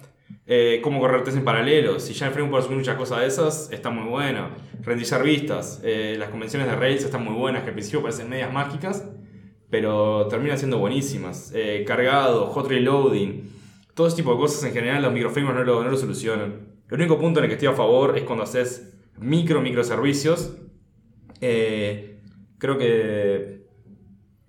[0.48, 2.00] Eh, cómo correr test en paralelo.
[2.00, 4.50] Si ya en Framework asumir muchas cosas de esas, está muy bueno.
[4.82, 5.80] Renderizar vistas.
[5.84, 9.08] Eh, las convenciones de Rails están muy buenas, que al principio parecen medias mágicas,
[9.70, 11.52] pero terminan siendo buenísimas.
[11.54, 13.52] Eh, cargado, hot reloading,
[13.94, 16.70] todo ese tipo de cosas en general los microframeworks no lo, no lo solucionan.
[16.90, 20.58] El único punto en el que estoy a favor es cuando haces micro microservicios.
[21.40, 23.51] Creo que.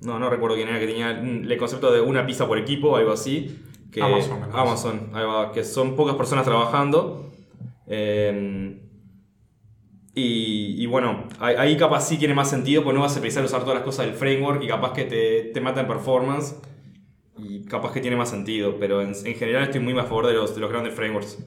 [0.03, 3.13] No, no recuerdo quién era que tenía el concepto de una pizza por equipo, algo
[3.13, 3.59] así.
[3.91, 4.41] Que, Amazon.
[4.53, 7.31] Amazon, ahí va, que son pocas personas trabajando.
[7.87, 8.79] Eh,
[10.15, 13.47] y, y bueno, ahí, capaz sí tiene más sentido, porque no vas a empezar a
[13.47, 16.57] usar todas las cosas del framework y capaz que te, te mata en performance.
[17.39, 20.35] Y capaz que tiene más sentido, pero en, en general estoy muy a favor de
[20.35, 21.39] los, de los grandes frameworks.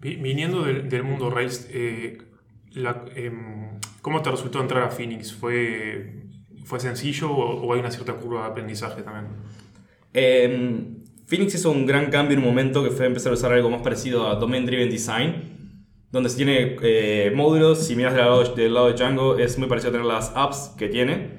[0.00, 2.18] Vi- Viniendo del, del mundo Rails, eh,
[2.72, 5.32] la- em, ¿cómo te resultó entrar a Phoenix?
[5.32, 6.24] ¿Fue,
[6.64, 9.26] fue sencillo o, hay una cierta curva de aprendizaje también?
[10.12, 10.96] Eh,
[11.26, 13.82] Phoenix hizo un gran cambio en un momento que fue empezar a usar algo más
[13.82, 18.74] parecido a Domain Driven Design, donde se tiene eh, módulos, si miras del lado, del
[18.74, 21.38] lado de Django es muy parecido a tener las apps que tiene.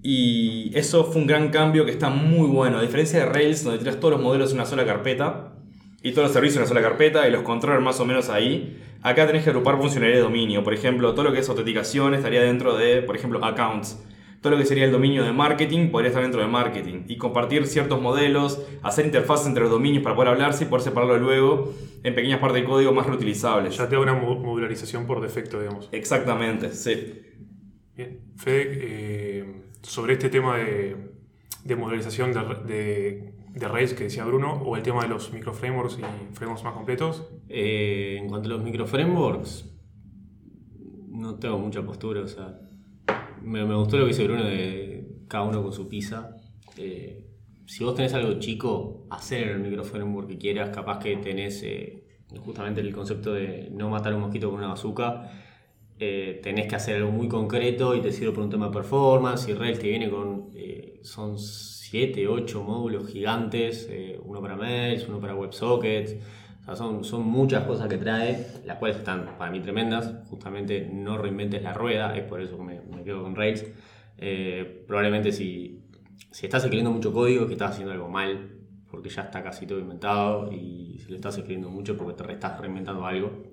[0.00, 2.78] Y eso fue un gran cambio que está muy bueno.
[2.78, 5.57] A diferencia de Rails, donde tienes todos los modelos en una sola carpeta
[6.02, 8.78] y todos los servicios en una sola carpeta y los controles más o menos ahí,
[9.02, 10.62] acá tenés que agrupar funcionalidad de dominio.
[10.64, 14.04] Por ejemplo, todo lo que es autenticación estaría dentro de, por ejemplo, accounts.
[14.40, 17.02] Todo lo que sería el dominio de marketing podría estar dentro de marketing.
[17.08, 21.18] Y compartir ciertos modelos, hacer interfaces entre los dominios para poder hablarse y poder separarlo
[21.18, 23.76] luego en pequeñas partes del código más reutilizables.
[23.76, 25.88] Ya te da una mo- modularización por defecto, digamos.
[25.90, 27.20] Exactamente, sí.
[27.96, 28.20] Bien.
[28.36, 30.96] Fede, eh, sobre este tema de,
[31.68, 36.02] de modularización de, de, Rails que decía Bruno, o el tema de los microframeworks y
[36.34, 39.70] frameworks más completos, Eh, en cuanto a los microframeworks,
[41.10, 42.58] no tengo mucha postura, o sea,
[43.42, 46.36] me, me gustó lo que dice Bruno de cada uno con su pizza.
[46.76, 47.26] Eh,
[47.66, 52.04] si vos tenés algo chico, hacer el microframework que quieras, capaz que tenés eh,
[52.38, 55.30] justamente el concepto de no matar un mosquito con una bazooka,
[55.98, 59.48] eh, tenés que hacer algo muy concreto y te sirve por un tema de performance
[59.48, 60.50] y Rails te viene con,
[61.02, 66.16] son 7, 8 módulos gigantes, eh, uno para mails, uno para WebSockets,
[66.66, 71.16] o son, son muchas cosas que trae, las cuales están para mí tremendas, justamente no
[71.16, 73.64] reinventes la rueda, es por eso que me, quedo con Rails.
[74.18, 75.82] Eh, probablemente si,
[76.30, 78.58] si estás escribiendo mucho código es que estás haciendo algo mal,
[78.90, 82.60] porque ya está casi todo inventado y si lo estás escribiendo mucho porque te estás
[82.60, 83.44] reinventando algo.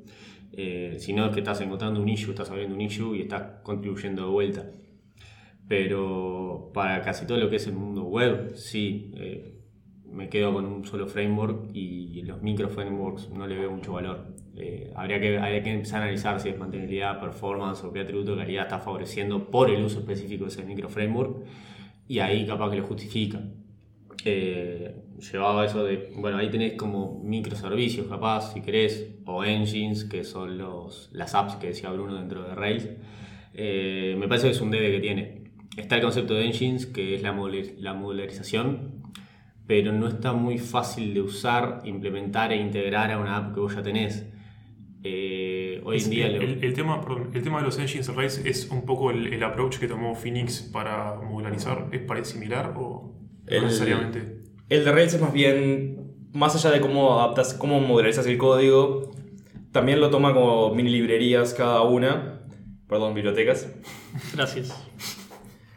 [0.51, 3.61] Eh, si no es que estás encontrando un issue, estás abriendo un issue y estás
[3.63, 4.71] contribuyendo de vuelta.
[5.67, 9.55] Pero para casi todo lo que es el mundo web, sí, eh,
[10.05, 14.35] me quedo con un solo framework y los micro frameworks no le veo mucho valor.
[14.57, 18.37] Eh, habría, que, habría que empezar a analizar si es mantenibilidad, performance o qué atributo
[18.37, 21.43] calidad está favoreciendo por el uso específico de ese micro framework
[22.07, 23.41] y ahí capaz que lo justifica.
[24.23, 24.95] Eh,
[25.31, 30.23] llevado a eso de, bueno, ahí tenés como microservicios capaz, si querés, o engines, que
[30.23, 32.89] son los, las apps que decía Bruno dentro de Rails.
[33.53, 35.44] Eh, me parece que es un debe que tiene.
[35.77, 39.03] Está el concepto de engines, que es la, modul- la modularización,
[39.67, 43.75] pero no está muy fácil de usar, implementar e integrar a una app que vos
[43.75, 44.25] ya tenés.
[45.03, 46.27] Eh, hoy Es- en día...
[46.27, 49.11] el, lo- el- el tema, perdón, el tema de los engines Rails es un poco
[49.11, 51.89] el, el approach que tomó Phoenix para modularizar.
[51.91, 53.13] ¿Es pare- similar o
[53.49, 54.43] no necesariamente?
[54.69, 59.11] El de Rails es más bien, más allá de cómo adaptas, cómo modularizas el código,
[59.71, 62.41] también lo toma como mini librerías cada una,
[62.87, 63.69] perdón, bibliotecas,
[64.33, 64.84] Gracias.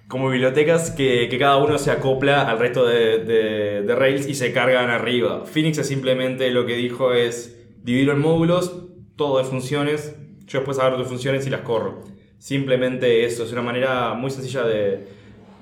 [0.09, 4.35] Como bibliotecas que, que cada uno se acopla al resto de, de- de Rails y
[4.35, 5.44] se cargan arriba.
[5.44, 8.85] Phoenix es simplemente lo que dijo es dividirlo en módulos,
[9.16, 10.14] todo de funciones,
[10.47, 12.05] yo después agarro tus funciones y las corro.
[12.38, 15.07] Simplemente eso, es una manera muy sencilla de,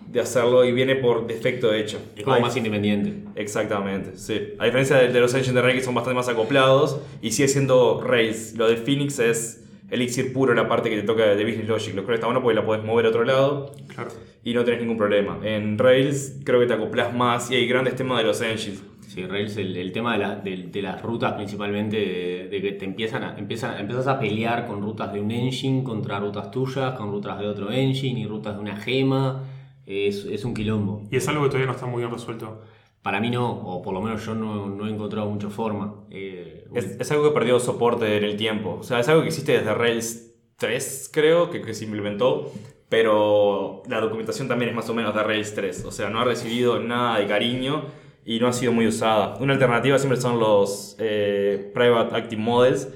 [0.09, 1.99] de hacerlo y viene por defecto hecho.
[2.15, 3.15] es como más independiente.
[3.35, 4.53] Exactamente, sí.
[4.59, 8.01] A diferencia de, los engines de Rails que son bastante más acoplados y sigue siendo
[8.01, 8.55] Rails.
[8.57, 11.95] Lo de Phoenix es Elixir puro la parte que te toca de Business Logic.
[11.95, 14.11] Lo cual está bueno porque la puedes mover a otro lado Claro.
[14.47, 15.39] Y no tenés ningún problema.
[15.43, 18.83] En Rails creo que te acoplas más y hay grandes temas de los engines.
[19.09, 22.73] Sí, Rails, el, el tema de, la- de- de las rutas principalmente, de, de que
[22.73, 26.95] te empiezan a, empiezan, empiezas a pelear con rutas de un engine contra rutas tuyas,
[26.95, 29.43] con rutas de otro engine y rutas de una gema,
[29.85, 31.03] es, es un quilombo.
[31.11, 32.61] Y es algo que todavía no está muy bien resuelto.
[33.03, 36.05] Para mí no, o por lo menos yo no, no he encontrado mucha forma.
[36.11, 38.79] Eh, Es, es algo que perdió soporte en el tiempo.
[38.81, 42.53] O sea, es algo que existe desde Rails 3, creo, que, que se implementó.
[42.89, 45.85] Pero la documentación también es más o menos de Rails 3.
[45.85, 47.85] O sea, no ha recibido nada de cariño
[48.25, 49.37] y no ha sido muy usada.
[49.41, 52.89] Una alternativa siempre son los eh, Private Active Models,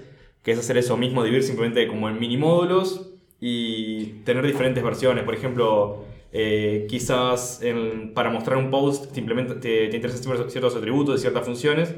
[0.42, 5.24] que es hacer eso mismo, dividir simplemente como en mini módulos y tener diferentes versiones.
[5.24, 7.60] Por ejemplo, Eh, quizás
[8.14, 11.92] para mostrar un post te, implementa- te, te interesan ciertos- atributos de ciertas funciones,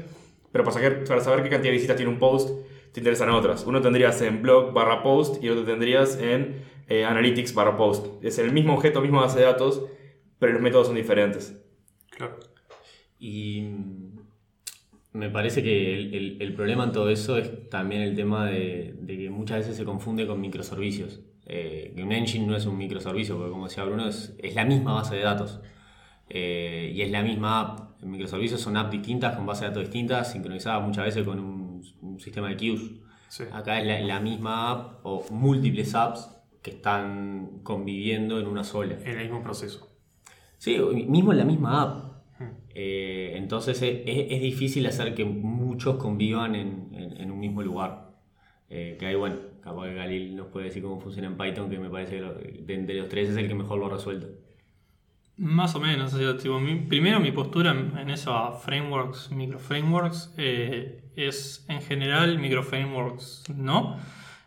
[0.51, 2.49] pero para, saber- para saber qué cantidad de visitas tiene un post,
[2.93, 3.63] te interesan otras.
[3.67, 8.01] Uno tendrías en blog barra post y otro tendrías en eh, analytics barra post.
[8.23, 9.73] Es el mismo objeto, misma base de datos,
[10.39, 11.43] pero los métodos son diferentes.
[12.15, 12.37] Claro.
[13.19, 13.63] Y
[15.13, 18.95] me parece que el, el- el problema en todo eso es también el tema de,
[18.99, 21.21] de que muchas veces se confunde con microservicios.
[21.45, 24.65] Eh, que un engine no es un microservicio, porque como decía Bruno, es, es la
[24.65, 25.59] misma base de datos.
[26.29, 28.01] Eh, y es la misma app.
[28.03, 31.83] En microservicios son apps distintas, con bases de datos distintas, sincronizadas muchas veces con un,
[32.01, 32.81] un sistema de queues.
[33.29, 33.43] Sí.
[33.51, 36.29] Acá es la, la misma app o múltiples apps
[36.63, 38.95] que están conviviendo en una sola.
[39.03, 39.89] En el mismo proceso.
[40.57, 42.13] Sí, mismo en la misma app.
[42.75, 48.11] Eh, entonces es, es- difícil hacer que muchos convivan en, en- en un mismo lugar.
[48.69, 51.77] Eh, que ahí, bueno, capaz que Galil nos puede decir cómo funciona en Python, que
[51.77, 54.27] me parece que de entre los tres es el que mejor lo ha resuelto.
[55.37, 59.31] Más o menos, o sea, tipo, mi- primero mi postura en, en eso a frameworks,
[59.31, 63.97] microframeworks, eh, es en general microframeworks no.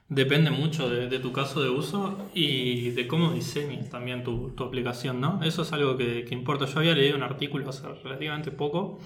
[0.09, 4.63] Depende mucho de, de tu caso de uso y de cómo diseñes también tu, tu
[4.63, 5.41] aplicación, ¿no?
[5.43, 6.67] Eso es algo que, que importa.
[6.67, 9.01] Yo había leído un artículo hace relativamente poco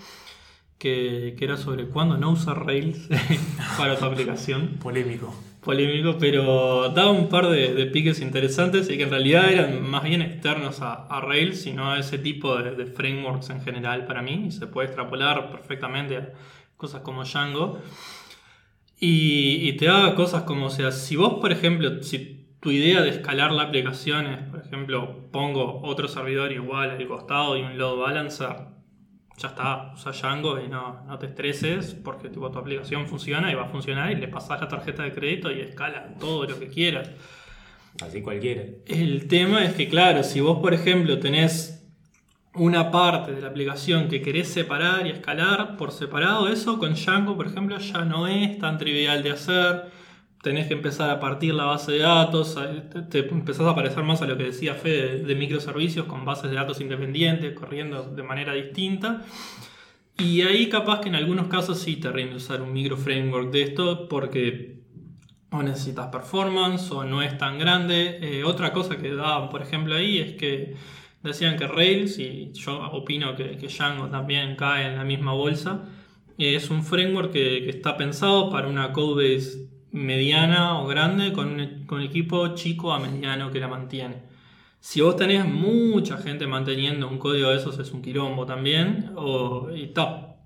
[0.79, 3.09] que, que era sobre cuándo no usar Rails
[3.79, 5.35] para tu aplicación Polémico.
[5.63, 10.03] polémico, pero daba un par de, de piques interesantes y que en realidad eran más
[10.05, 14.23] bien externos a, a Rails, sino a ese tipo de, de frameworks en general para
[14.23, 16.33] mí, y se puede extrapolar perfectamente a
[16.77, 17.79] cosas como Django.
[19.01, 23.01] Y, y te da cosas como, o sea, si vos, por ejemplo, si tu idea
[23.01, 27.79] de escalar la aplicación es, por ejemplo, pongo otro servidor igual al costado y un
[27.79, 28.57] load balancer,
[29.39, 33.55] ya está, usa Django y no, no te estreses porque tipo, tu aplicación funciona y
[33.55, 36.69] va a funcionar y le pasas la tarjeta de crédito y escala todo lo que
[36.69, 37.11] quieras.
[38.03, 38.65] Así cualquiera.
[38.87, 41.80] El tema es que, claro, si vos, por ejemplo, tenés
[42.55, 47.37] una parte de la aplicación que querés separar y escalar por separado, eso con Django,
[47.37, 49.85] por ejemplo, ya no es tan trivial de hacer.
[50.43, 52.59] Tenés que empezar a partir la base de datos,
[53.11, 56.51] te, empezás a parecer más a lo que decía Fede de, de microservicios con bases
[56.51, 59.23] de datos independientes, corriendo de manera distinta.
[60.19, 63.63] Y ahí capaz que en algunos casos sí te rinde usar un micro framework de
[63.63, 64.81] esto porque
[65.51, 68.19] o necesitas performance o no es tan grande.
[68.23, 70.77] Eh, otra cosa que daban, por ejemplo, ahí es que
[71.23, 75.85] decían que Rails, y yo opino que, que Django también cae en la misma bolsa,
[76.39, 81.49] eh, es un framework que, que está pensado para una codebase mediana o grande con
[81.49, 84.23] un, con un equipo chico a mediano que la mantiene.
[84.79, 89.69] Si vos tenés mucha gente manteniendo un código de esos es un quilombo también, o,
[89.75, 90.37] y ta,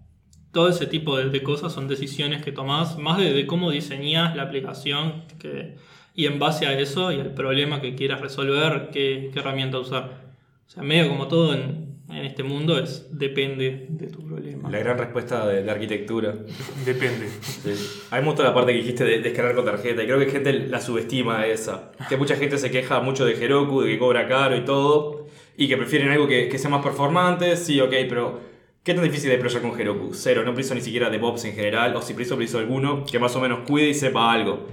[0.53, 4.35] todo ese tipo de, de cosas son decisiones que tomás, más de, de cómo diseñás
[4.35, 5.77] la aplicación que,
[6.17, 10.24] y en base a eso y al problema que quieras resolver, qué, qué herramienta usar.
[10.67, 14.71] O sea, medio como todo en, en este mundo es depende de tu problema.
[14.71, 16.35] La gran respuesta de la arquitectura.
[16.85, 17.29] Depende.
[17.29, 17.71] Sí.
[18.11, 20.19] A mí me gustó la parte que dijiste de, de escalar con tarjeta y creo
[20.19, 21.93] que gente la subestima esa.
[22.09, 25.69] Que mucha gente se queja mucho de Heroku, de que cobra caro y todo, y
[25.69, 28.41] que prefieren algo que, que sea más performante, sí, ok, pero
[28.83, 30.15] ¿qué tan difícil es deployar con Heroku?
[30.15, 33.35] Cero, no preciso ni siquiera DevOps en general, o si preciso, preciso alguno que más
[33.37, 34.67] o menos cuide y sepa algo.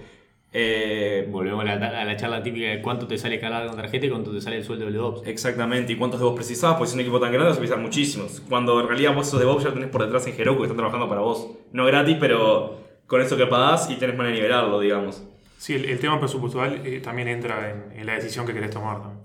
[0.53, 4.05] Eh, Volvemos a la, a la charla típica de cuánto te sale escalar con tarjeta
[4.05, 5.25] y cuánto te sale el sueldo de DevOps.
[5.27, 7.81] Exactamente, y cuántos DevOps precisás, pues si es un equipo tan grande vas a precisar
[7.81, 8.41] muchísimos.
[8.49, 11.07] Cuando en realidad vos esos DevOps ya tenés por detrás en Heroku que están trabajando
[11.07, 11.47] para vos.
[11.71, 15.23] No gratis, pero con eso que pagás y tenés manera de nivelarlo, digamos.
[15.57, 18.97] Sí, el, el tema presupuestal eh, también entra en, en la decisión que querés tomar.
[18.97, 19.21] ¿no?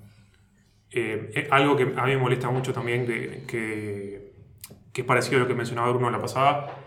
[0.93, 4.33] Eh, eh, algo que a mí me molesta mucho también, que, que,
[4.93, 6.79] que es parecido a lo que mencionaba Bruno la pasada,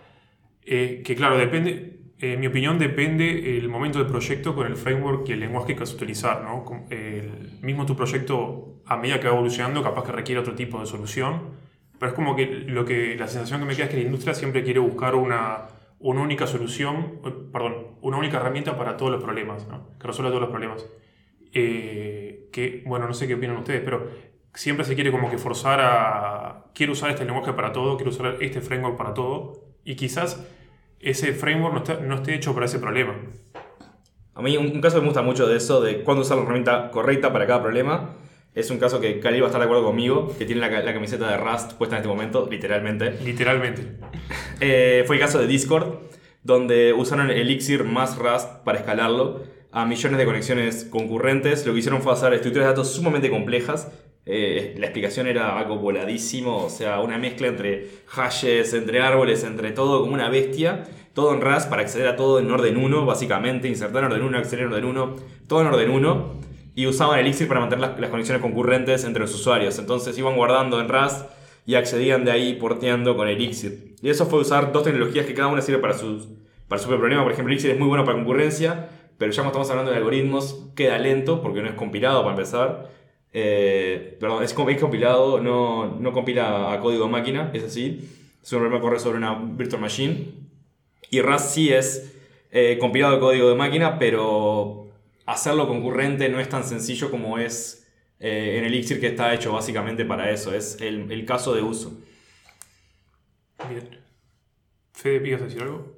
[0.65, 4.75] eh, que claro, depende, eh, en mi opinión depende el momento del proyecto con el
[4.75, 6.43] framework y el lenguaje que vas a utilizar.
[6.43, 6.87] ¿no?
[6.89, 10.85] El mismo tu proyecto, a medida que va evolucionando, capaz que requiere otro tipo de
[10.85, 14.03] solución, pero es como que, lo que la sensación que me queda es que la
[14.03, 15.67] industria siempre quiere buscar una,
[15.99, 19.89] una única solución, eh, perdón, una única herramienta para todos los problemas, ¿no?
[19.99, 20.85] que resuelva todos los problemas.
[21.53, 24.07] Eh, que, bueno, no sé qué opinan ustedes, pero
[24.53, 28.37] siempre se quiere como que forzar a, quiero usar este lenguaje para todo, quiero usar
[28.41, 30.45] este framework para todo, y quizás
[30.99, 33.15] ese framework no, está- no esté hecho para ese problema.
[34.33, 36.43] A mí un, un caso que me gusta mucho de eso, de cuándo usar la
[36.43, 38.15] herramienta correcta para cada problema,
[38.55, 40.93] es un caso que Cali va a estar de acuerdo conmigo, que tiene la, la
[40.93, 43.11] camiseta de Rust puesta en este momento, literalmente.
[43.23, 43.81] Literalmente.
[44.61, 45.99] Eh, fue el caso de Discord,
[46.43, 51.65] donde usaron Elixir más Rust para escalarlo a millones de conexiones concurrentes.
[51.65, 53.89] Lo que hicieron fue hacer estructuras de datos sumamente complejas.
[54.31, 59.71] Eh, la explicación era algo voladísimo, o sea, una mezcla entre hashes, entre árboles, entre
[59.71, 60.83] todo, como una bestia.
[61.15, 63.67] Todo en Rust para acceder a todo en orden 1, básicamente.
[63.67, 65.15] Insertar en orden 1, acceder en orden 1,
[65.47, 66.39] todo en orden 1.
[66.75, 69.79] y usaban Elixir para mantener las, conexiones concurrentes entre los usuarios.
[69.79, 71.25] Entonces iban guardando en Rust
[71.65, 73.95] y accedían de ahí porteando con Elixir.
[73.99, 76.27] Y eso fue usar dos tecnologías que cada una sirve para, sus,
[76.67, 77.23] para su problema.
[77.23, 80.67] Por ejemplo, Elixir es muy bueno para concurrencia, pero ya cuando estamos hablando de algoritmos
[80.75, 82.98] queda lento porque no es compilado para empezar.
[83.33, 88.09] Eh, perdón, es, com- es compilado, no, no compila a código de máquina, es así.
[88.41, 90.33] Es un problema que corre sobre una virtual machine.
[91.11, 92.13] Y Rust sí es
[92.51, 94.87] eh, compilado a código de máquina, pero
[95.25, 97.87] hacerlo concurrente no es tan sencillo como es
[98.19, 100.53] eh, en Elixir, que está hecho básicamente para eso.
[100.53, 101.91] Es el, el caso de uso.
[103.69, 103.99] Bien.
[104.93, 105.95] Fede, ¿pidas decir algo?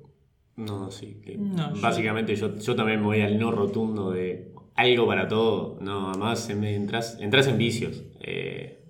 [0.56, 1.22] No, sí.
[1.24, 2.56] que No, yo- básicamente yo...
[2.58, 4.51] Yo, también me voy al no rotundo de
[4.82, 5.78] algo para todo.
[5.82, 8.04] No, además en- entras, entras en vicios.
[8.22, 8.84] Eh,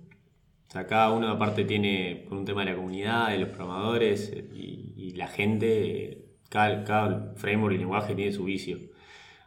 [0.68, 4.30] o sea, cada uno aparte tiene, por un tema de la comunidad, de los programadores
[4.34, 8.78] eh, y, la gente, eh, cada, cada framework y lenguaje tiene su vicio.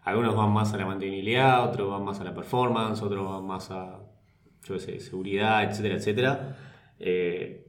[0.04, 3.72] Algunos van más a la mantenibilidad, otros van más a la performance, otros van más
[3.72, 4.02] a,
[5.00, 6.58] seguridad, etcétera, etcétera.
[7.00, 7.65] Eh,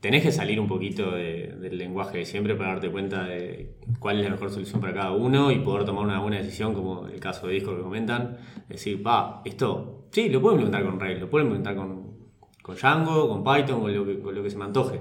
[0.00, 4.18] tenés que salir un poquito de- del lenguaje de siempre para darte cuenta de cuál
[4.18, 7.18] es la mejor solución para cada uno y poder tomar una buena decisión, como el
[7.20, 8.36] caso de Discord que comentan.
[8.68, 12.16] Decir, va, esto, sí, lo puedo implementar con Rails, lo puedo implementar con,
[12.62, 15.00] con Django, con Python, con lo, que, con lo que se me antoje.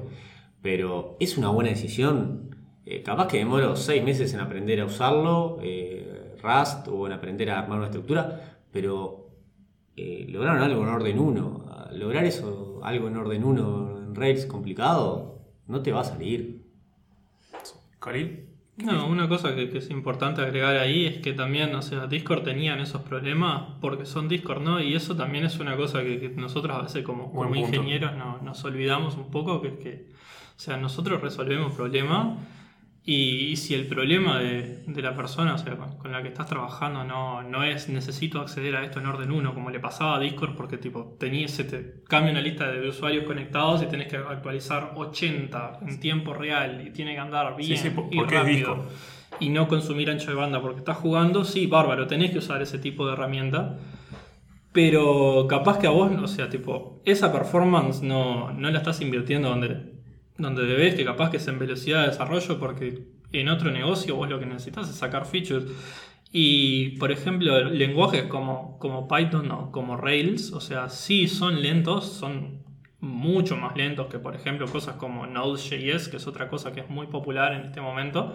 [0.62, 2.56] Pero es una buena decisión.
[2.86, 7.50] Eh, capaz que demoro seis meses en aprender a usarlo, eh, Rust, o en aprender
[7.50, 9.30] a armar una estructura, pero
[9.98, 11.66] eh, lograron algo en orden 1.
[11.94, 16.64] Lograr eso, algo en orden 1 Rails complicado, no te va a salir.
[18.00, 18.46] Khalil.
[18.78, 22.44] No, una cosa que, que es importante agregar ahí es que también, o sea, Discord
[22.44, 24.82] tenían esos problemas porque son Discord, ¿no?
[24.82, 27.32] Y eso también es una cosa que, que nosotros a veces como,
[27.78, 30.10] ingenieros no- nos olvidamos un poco, que es que,
[30.58, 32.38] o sea, nosotros resolvemos problemas
[33.08, 36.30] y, y si el problema de, de la persona, o sea, con, con la que
[36.30, 40.16] estás trabajando no, no es necesito acceder a esto en orden 1, como le pasaba
[40.16, 44.08] a Discord, porque tipo, tenía, se te cambia una lista de usuarios conectados y tenés
[44.08, 48.86] que actualizar 80 en tiempo real y tiene que andar bien sí, por- y rápido
[49.40, 52.80] y no consumir ancho de banda porque estás jugando, sí, bárbaro, tenés que usar ese
[52.80, 53.78] tipo de herramienta.
[54.72, 59.48] Pero capaz que a vos, o sea, tipo, esa performance no, no la estás invirtiendo
[59.50, 59.95] donde,
[60.38, 64.30] donde debes, que capaz que es en velocidad de desarrollo, porque en otro negocio vos
[64.30, 65.66] lo que necesitas es sacar features.
[66.32, 72.12] Y, por ejemplo, lenguajes como, como Python o como Rails, o sea, sí son lentos,
[72.12, 72.60] son
[73.00, 76.90] mucho más lentos que, por ejemplo, cosas como Node.js, que es otra cosa que es
[76.90, 78.34] muy popular en este momento.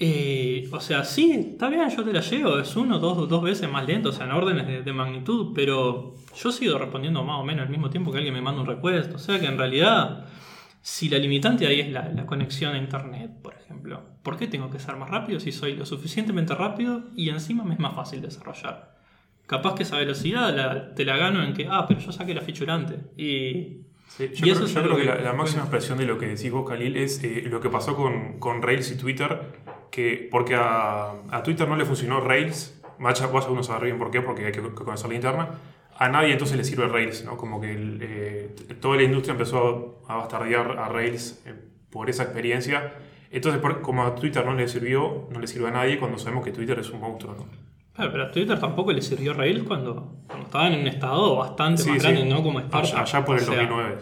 [0.00, 3.68] Eh, o sea, sí, está bien, yo te la llevo, es uno, dos, dos veces
[3.68, 7.44] más lento, o sea, en órdenes de, de magnitud, pero yo sigo respondiendo más o
[7.44, 9.12] menos al mismo tiempo que alguien me manda un request.
[9.14, 10.27] O sea que en realidad,
[10.90, 14.70] si la limitante ahí es la, la conexión a internet, por ejemplo, ¿por qué tengo
[14.70, 18.22] que ser más rápido si soy lo suficientemente rápido y encima me es más fácil
[18.22, 18.96] desarrollar?
[19.46, 22.40] Capaz que esa velocidad la- te la gano en que, ah, pero yo saqué la
[22.40, 23.00] feature antes.
[23.16, 25.62] Y Sí, Y yo creo, eso es yo algo creo que, que- la, la máxima
[25.64, 28.90] expresión de lo que decís vos, Khalil, es eh, lo que pasó con, con Rails
[28.90, 29.38] y Twitter,
[29.90, 34.10] que porque a, a Twitter no le funcionó Rails, vaya, vaya uno saber bien por
[34.10, 35.48] qué, porque hay que conocer la interna,
[35.98, 37.36] a nadie entonces le sirve Rails, ¿no?
[37.36, 38.48] Como que el, eh,
[38.80, 41.54] toda la industria empezó a bastardear a Rails eh,
[41.90, 42.94] por esa experiencia.
[43.30, 46.44] Entonces, por- como a Twitter no le sirvió, no le sirve a nadie cuando sabemos
[46.44, 47.46] que Twitter es un monstruo, ¿no?
[47.94, 51.82] Claro, pero a Twitter tampoco le sirvió Rails cuando, cuando estaba en un estado bastante
[51.82, 52.08] Sí, más sí.
[52.08, 52.42] grande, ¿no?
[52.44, 52.60] Como.
[52.60, 53.96] Allá, allá por el O sea, 2009.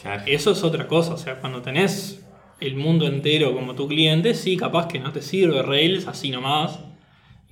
[0.00, 0.22] Claro.
[0.26, 2.26] Eso es otra cosa, o sea, cuando tenés
[2.60, 6.80] el mundo entero como tu cliente, sí, capaz que no te sirve Rails así nomás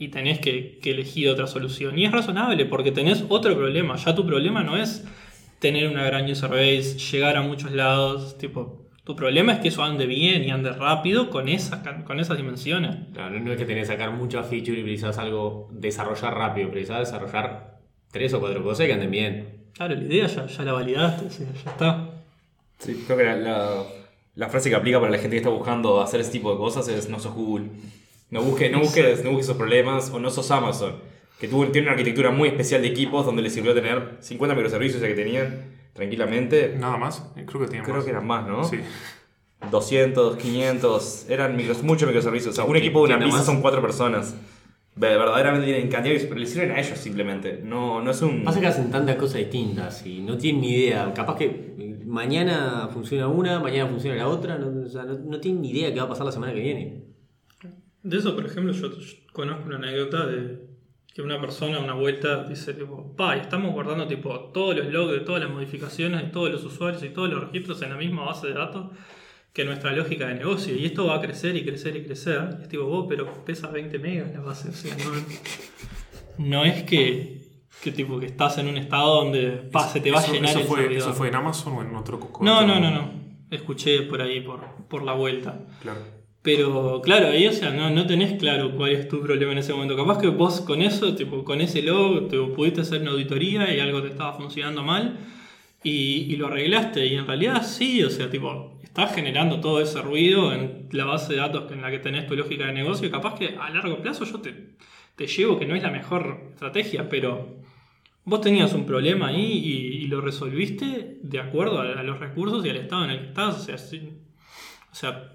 [0.05, 1.98] y tenés que, que elegir otra solución.
[1.98, 5.05] Y es razonable porque tenés otro problema, ya tu problema no es
[5.59, 9.82] tener una gran user base, llegar a muchos lados, tipo, tu problema es que eso
[9.82, 12.96] ande bien y ande rápido con esas, con esas dimensiones.
[13.12, 17.00] Claro, no es que tenés que sacar muchas features y precisás algo, desarrollar rápido, precisás
[17.00, 17.78] desarrollar
[18.11, 19.62] tres o cuatro cosas que anden bien.
[19.74, 22.11] Claro, la idea ya, ya la validaste, sí, ya está.
[22.78, 23.82] Sí, creo que la, la-
[24.34, 26.88] la frase que aplica para la gente que está buscando hacer ese tipo de cosas
[26.88, 27.66] es no sos Google.
[28.33, 30.95] No busques, no busques, no busques esos problemas o no sos Amazon.
[31.39, 35.01] Que tuvo, tiene una arquitectura muy especial de equipos donde les sirvió tener 50 microservicios
[35.01, 36.74] ya que tenían tranquilamente.
[36.78, 38.05] Nada más, creo que tenía Creo más.
[38.05, 38.64] que eran más, ¿no?
[38.64, 38.78] Sí.
[39.70, 42.53] 200, 500, eran micros, muchos microservicios.
[42.53, 43.47] O sea, un equipo de una ¿Tiene pizza más?
[43.47, 44.35] son cuatro personas.
[44.97, 47.61] Ve- Verdaderamente tienen cantidad de pero le sirven a ellos simplemente.
[47.62, 48.45] No, no es un.
[48.45, 51.12] Pasa que hacen tantas cosas distintas y no tienen ni idea.
[51.14, 55.41] Capaz que eh, mañana funciona una, mañana funciona la otra, no, o sea, no, no
[55.41, 57.03] tienen ni idea qué va a pasar la semana que viene.
[58.03, 60.59] De eso, por ejemplo, yo, yo conozco una anécdota de
[61.14, 65.12] que una persona una vuelta dice tipo, pa, y estamos guardando tipo todos los logs
[65.12, 68.24] de todas las modificaciones de todos los usuarios y todos los registros en la misma
[68.24, 68.86] base de datos
[69.53, 70.74] que nuestra lógica de negocio.
[70.74, 72.57] Y esto va a crecer y crecer y crecer.
[72.59, 74.70] Y es tipo, vos, pero pesa 20 megas la base.
[74.70, 77.42] O sea, no, no es que
[77.82, 80.50] que tipo que estás en un estado donde pa, se te va Eso- a llenar
[80.50, 81.03] eso el fue, servidor.
[81.03, 83.12] ¿Eso fue en Amazon o en otro No, no, no, no.
[83.50, 85.66] Escuché por ahí, por, por la vuelta.
[85.82, 86.22] Claro.
[86.43, 89.72] Pero claro, ahí o sea, no, no tenés claro cuál es tu problema en ese
[89.72, 89.97] momento.
[89.97, 93.78] Capaz que vos con eso, tipo, con ese logo, te pudiste hacer una auditoría y
[93.80, 95.18] algo te estaba funcionando mal
[95.84, 97.07] y, y lo arreglaste.
[97.07, 101.34] Y en realidad sí, o sea, tipo, estás generando todo ese ruido en la base
[101.34, 103.11] de datos en la que tenés tu lógica de negocio.
[103.11, 104.70] Capaz que a largo plazo yo te,
[105.16, 107.57] te llevo que no es la mejor estrategia, pero
[108.24, 109.45] vos tenías un problema ahí
[110.03, 113.26] y, lo resolviste de acuerdo a, a los recursos y al estado en el que
[113.28, 113.57] estás.
[113.57, 114.12] O sea, sí-
[114.90, 115.32] o sea,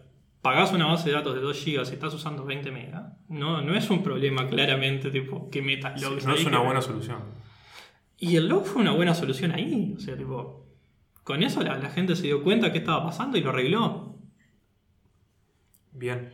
[0.47, 3.03] pagás una base de datos de 2 GB y estás usando 20 megas.
[3.27, 6.81] No, no es un problema claramente tipo que metas logs No es una que- buena
[6.81, 7.19] solución.
[8.17, 9.93] Y el log fue una buena solución ahí.
[9.95, 10.65] O sea, tipo,
[11.23, 14.17] con eso la, la gente se dio cuenta qué estaba pasando y lo arregló.
[15.91, 16.31] Bien.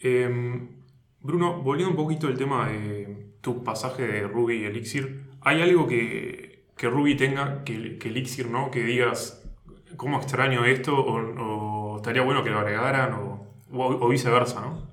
[0.00, 0.82] Em,
[1.20, 5.86] Bruno, volviendo un poquito al tema de tu pasaje de Ruby y Elixir, ¿hay algo
[5.86, 8.70] que, que Ruby tenga que, que Elixir no?
[8.70, 9.42] Que digas,
[9.96, 10.94] ¿cómo extraño esto?
[10.96, 13.35] O, o estaría bueno que lo agregaran, o,
[13.72, 14.86] o- o viceversa, ¿no?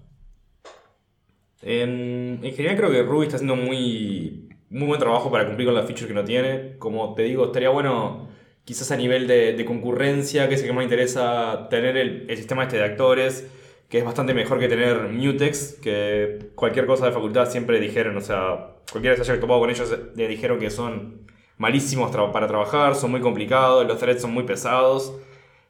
[1.61, 5.75] En, en general creo que Ruby está haciendo muy, muy buen trabajo para cumplir con
[5.75, 6.77] las features que no tiene.
[6.77, 8.27] Como te digo, estaría bueno
[8.65, 12.37] quizás a nivel de, de concurrencia, que es el que más interesa, tener el, el
[12.37, 13.47] sistema este de actores,
[13.89, 18.21] que es bastante mejor que tener Mutex, que cualquier cosa de facultad siempre dijeron, o
[18.21, 22.47] sea, cualquiera que se haya topado con ellos le dijeron que son malísimos tra- para
[22.47, 25.13] trabajar, son muy complicados, los threads son muy pesados.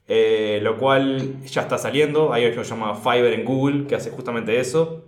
[0.07, 2.33] Eh, lo cual ya está saliendo.
[2.33, 5.05] Hay algo que se llama Fiverr en Google que hace justamente eso.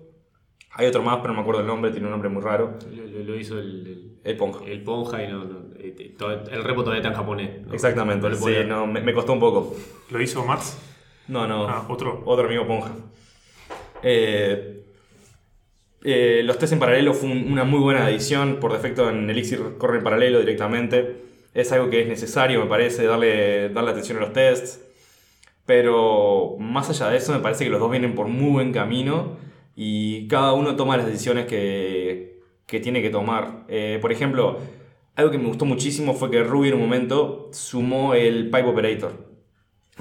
[0.78, 2.78] Hay otro más, pero no me acuerdo el nombre, tiene un nombre muy raro.
[2.94, 4.66] Lo, lo- lo hizo el, El Ponja.
[4.66, 7.66] el, Ponja y no, no, eh, todo- el repo todavía está en japonés.
[7.66, 7.74] ¿no?
[7.74, 9.74] Exactamente, sí, podía- no, me, me costó un poco.
[10.12, 10.78] ¿Lo hizo Mats?
[11.30, 11.68] No, no.
[11.68, 12.22] Ah, otro.
[12.26, 12.92] Otro amigo Ponja.
[14.04, 14.84] Eh,
[16.04, 18.58] eh, los test en paralelo fue un- una muy buena adición.
[18.60, 21.24] Por defecto en Elixir corre en paralelo directamente.
[21.54, 24.82] Es algo que es necesario, me parece, darle, darle atención a los tests.
[25.66, 29.38] Pero más allá de eso, me parece que los dos vienen por muy buen camino
[29.76, 33.66] y cada uno toma las decisiones que, que tiene que tomar.
[33.68, 34.60] Eh, por ejemplo,
[35.16, 39.26] algo que me gustó muchísimo fue que Ruby en un momento sumó el Pipe Operator.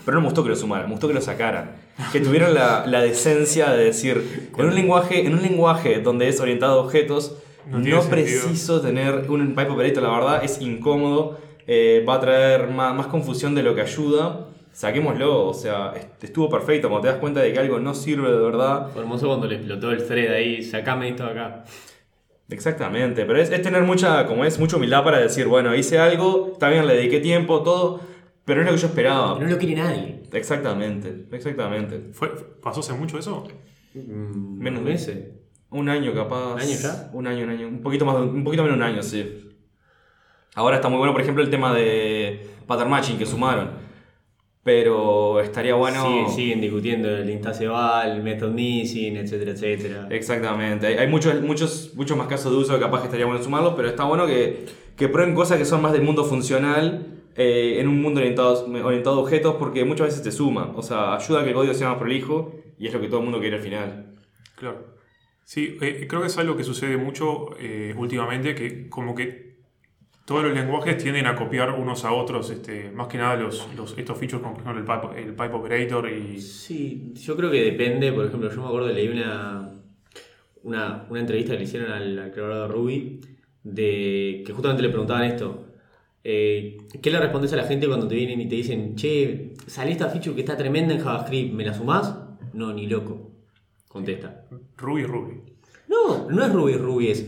[0.04, 1.76] Pero no me gustó que lo sumaran, me gustó que lo sacaran.
[2.12, 6.40] Que tuvieron la, la decencia de decir, en un, lenguaje, en un lenguaje donde es
[6.40, 7.38] orientado a objetos,
[7.70, 8.10] No no, tiene sentido.
[8.10, 11.38] preciso tener un Pipe Operator, la verdad, es incómodo,
[11.68, 14.48] eh, va a traer más, más confusión de lo que ayuda.
[14.74, 16.88] Saquémoslo, o sea, est- estuvo perfecto.
[16.88, 19.54] Cuando te das cuenta de que algo no sirve de verdad, Fue hermoso cuando le
[19.54, 21.64] explotó el thread ahí, sacame esto de acá.
[22.48, 26.50] Exactamente, pero es, es tener mucha, como es, mucha humildad para decir, bueno, hice algo,
[26.52, 28.00] está bien, le dediqué tiempo, todo,
[28.44, 29.38] pero no es lo que yo esperaba.
[29.38, 30.22] No lo quiere nadie.
[30.32, 32.10] Exactamente, exactamente.
[32.12, 32.28] ¿Fue,
[32.60, 33.46] ¿Pasó hace mucho eso?
[33.94, 35.18] Mm, Menos un meses.
[35.70, 36.54] Un año capaz.
[36.54, 37.10] ¿Un año ya?
[37.12, 37.68] Un año, un año.
[37.68, 39.50] Un poquito más, un poquito menos de un año, sí.
[40.56, 43.83] Ahora está muy bueno, por ejemplo, el tema de pattern matching que sumaron.
[44.64, 46.02] Pero estaría bueno.
[46.02, 50.08] Siguen, siguen discutiendo el instancia val, method missing, etcétera, etcétera.
[50.10, 50.86] Exactamente.
[50.86, 53.74] Hay, hay muchos, muchos, muchos más casos de uso que capaz que estaría bueno sumarlos,
[53.76, 54.64] pero está bueno que,
[54.96, 59.16] que prueben cosas que son más del mundo funcional eh, en un mundo orientado, orientado
[59.16, 60.72] a objetos porque muchas veces te suma.
[60.76, 63.18] O sea, ayuda a que el código sea más prolijo y es lo que todo
[63.18, 64.14] el mundo quiere al final.
[64.56, 64.94] Claro.
[65.44, 69.53] Sí, eh, creo que es algo que sucede mucho eh, últimamente, que como que
[70.24, 73.96] todos los lenguajes tienden a copiar unos a otros, este, más que nada los, los,
[73.98, 76.40] estos features como por ejemplo el pipe, el pipe operator y...
[76.40, 79.70] Sí, yo creo que depende, por ejemplo, yo me acuerdo leí una,
[80.62, 83.20] una, una entrevista que le hicieron al, al creador de Ruby,
[83.62, 85.66] de que justamente le preguntaban esto.
[86.22, 89.92] eh, ¿Qué le respondes a la gente cuando te vienen y te dicen, che, sale
[89.92, 92.18] esta feature que está tremenda en JavaScript, ¿me la sumás?
[92.52, 93.30] No, ni loco.
[93.88, 94.46] Contesta.
[94.76, 95.42] Ruby, Ruby.
[95.88, 97.26] No, no es Ruby, Ruby es.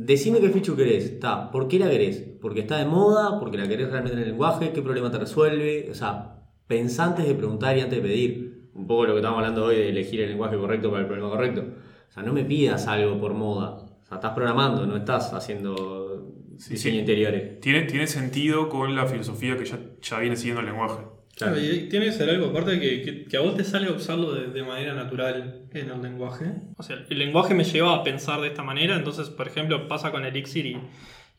[0.00, 1.06] Decime qué feature querés.
[1.06, 2.24] Está, ¿por qué la querés?
[2.40, 5.88] Porque está de moda, porque la querés realmente en el lenguaje, qué problema te resuelve.
[5.90, 8.70] O sea, pensá antes de preguntar y antes de pedir.
[8.74, 11.30] Un poco lo que estamos hablando hoy de elegir el lenguaje correcto para el problema
[11.30, 11.64] correcto.
[12.08, 13.70] O sea, no me pidas algo por moda.
[13.70, 17.00] O sea, estás programando, no estás haciendo diseño sí.
[17.00, 17.58] interiores.
[17.58, 21.02] Tiene, tiene sentido con la filosofía que ya, ya viene siguiendo el lenguaje.
[21.38, 24.34] Claro, y tiene que ser algo aparte que, que, que a vos te salga usarlo
[24.34, 26.46] de, de manera natural en el lenguaje.
[26.76, 30.10] O sea, el lenguaje me lleva a pensar de esta manera, entonces, por ejemplo, pasa
[30.10, 30.76] con Elixir y,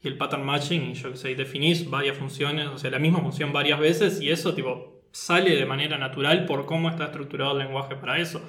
[0.02, 3.00] y el pattern matching, y yo que sé, y definís varias funciones, o sea, la
[3.00, 7.52] misma función varias veces, y eso, tipo, sale de manera natural por cómo está estructurado
[7.52, 8.42] el lenguaje para eso.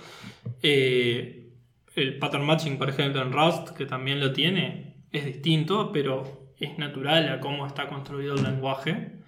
[0.62, 1.48] Eh,
[1.96, 6.78] el pattern matching, por ejemplo, en Rust, que también lo tiene, es distinto, pero es
[6.78, 9.18] natural a cómo está construido el lenguaje.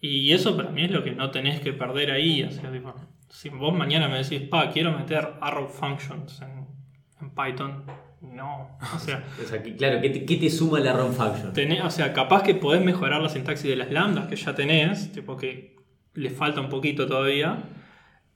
[0.00, 2.42] Y eso para mí es lo que no tenés que perder ahí.
[2.42, 2.94] O sea, tipo,
[3.28, 6.66] si vos mañana me decís, pa, quiero meter arrow functions en,
[7.20, 7.84] en Python,
[8.22, 8.78] no.
[8.94, 11.52] O sea, O sea, que, claro, ¿qué te, qué te suma la ROM function?
[11.52, 15.12] tenés- o sea, capaz que podés mejorar la sintaxis de las lambdas que ya tenés,
[15.12, 15.76] tipo que
[16.14, 17.62] le falta un poquito todavía,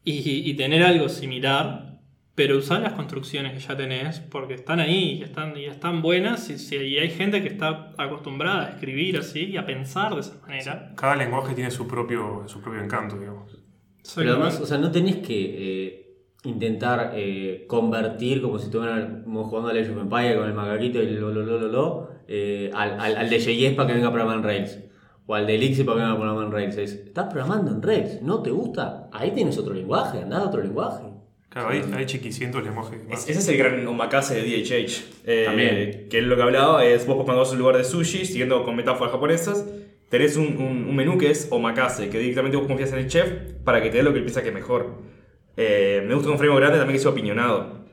[0.05, 1.94] y, y tener algo similar,
[2.35, 6.51] pero usar las construcciones que ya tenés, porque están ahí y están, y están buenas,
[6.51, 10.21] y, si- y hay gente que está acostumbrada a escribir así y a pensar de
[10.21, 10.93] esa manera.
[10.97, 13.57] Cada lenguaje tiene su propio, su propio encanto, digamos.
[14.17, 19.71] Pero además, o sea, no tenés que eh, intentar eh, convertir como si estuviéramos jugando
[19.71, 23.01] a Age of Empire con el macaquito y lo, lo, lo, lo, lo, eh, al,
[23.01, 24.79] al, al de JS para que venga a programar en Rails.
[25.27, 26.77] O al de Elixir para que venga a programar en Rails.
[26.77, 29.09] Es, estás programando en Rails, ¿no te gusta?
[29.13, 31.05] Ahí tienes otro lenguaje, andá a otro lenguaje.
[31.55, 32.99] Claro, hay, hay chiquicientos lenguajes.
[33.11, 35.05] Es- ese es el gran omakase de DHH.
[35.25, 36.09] eh, También.
[36.11, 39.13] Que es lo que hablaba, es vos a un lugar de sushi, siguiendo con metáforas
[39.13, 39.65] japonesas,
[40.09, 43.31] tenés un, un- un menú que es omakase, que directamente vos confías en el chef
[43.65, 44.99] para que te dé lo que él piensa que es mejor.
[45.57, 47.85] Eh, me gusta un framework grande también que sea opinionado.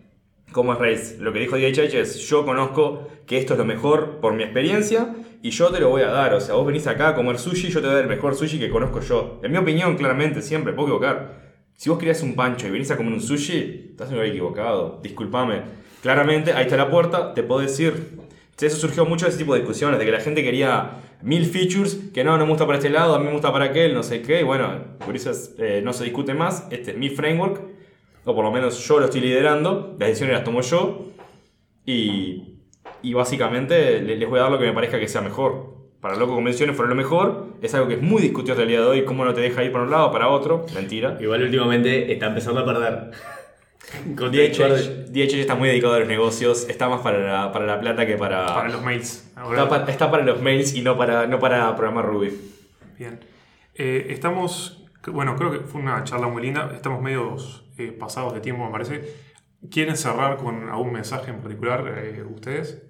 [0.52, 1.20] Como es Rails.
[1.20, 5.16] Lo que dijo DHH es, yo conozco que esto es lo mejor por mi experiencia
[5.44, 6.34] y yo te lo voy a dar.
[6.34, 8.36] O sea, vos venís acá a comer sushi, yo te voy a dar el mejor
[8.36, 9.40] sushi que conozco yo.
[9.44, 11.51] En mi opinión, claramente, siempre, puedo equivocar.
[11.82, 15.00] Si vos querías un pancho y venís a comer un sushi, estás en lugar equivocado.
[15.02, 15.64] Discúlpame.
[16.04, 18.20] Claramente, ahí está la puerta, te puedo decir.
[18.60, 21.98] Eso surgió mucho de ese tipo de discusiones, de que la gente quería mil features,
[22.14, 24.04] que no, no me gusta para este lado, a mí me gusta para aquel, no
[24.04, 24.42] sé qué.
[24.42, 24.70] Y bueno,
[25.04, 26.68] por eso es, eh, no se discute más.
[26.70, 27.60] Este es mi framework,
[28.26, 31.08] o por lo menos yo lo estoy liderando, las decisiones las tomo yo.
[31.84, 32.60] Y,
[33.02, 35.81] y básicamente le- les voy a dar lo que me parezca que sea mejor.
[36.02, 37.46] Para loco convenciones fueron lo mejor.
[37.62, 39.06] Es algo que es muy discutido hasta el día de hoy.
[39.06, 40.66] ¿Cómo no te deja ir para un lado o para otro?
[40.74, 41.18] Mentira.
[41.22, 43.12] Igual últimamente está empezando a perder.
[44.18, 46.68] Con DHH, DHH está muy dedicado a los negocios.
[46.70, 48.48] Está más para la, para la plata que para.
[48.48, 49.32] Para los mails.
[49.36, 52.32] Ahora- está, para, está para los mails y no para, no para programar Ruby.
[52.98, 53.20] Bien.
[53.76, 56.72] Eh, estamos, bueno, creo que fue una charla muy linda.
[56.74, 59.14] Estamos medios eh, pasados de tiempo, me parece.
[59.70, 62.82] ¿Quieren cerrar con algún mensaje en particular eh, ustedes?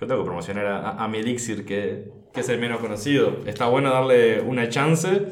[0.00, 3.38] Yo tengo que promocionar a, a- a mi Elixir, que, que es el menos conocido.
[3.46, 5.26] Está bueno darle una chance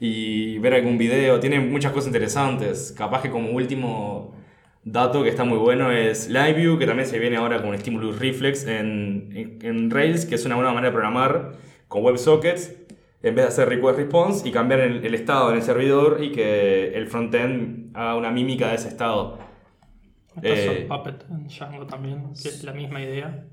[0.00, 1.38] y ver algún video.
[1.40, 2.92] Tiene muchas cosas interesantes.
[2.96, 4.34] Capaz que como último
[4.84, 8.66] dato que está muy bueno es LiveView, que también se viene ahora con Stimulus Reflex
[8.66, 11.52] en, en- en Rails, que es una buena manera de programar
[11.88, 12.74] con WebSockets.
[13.22, 16.30] En vez de hacer request response y cambiar el, el estado en el servidor y
[16.32, 19.38] que el frontend haga una mímica de ese estado.
[20.36, 23.46] Está Eh, Puppet en Django también, que es la misma idea.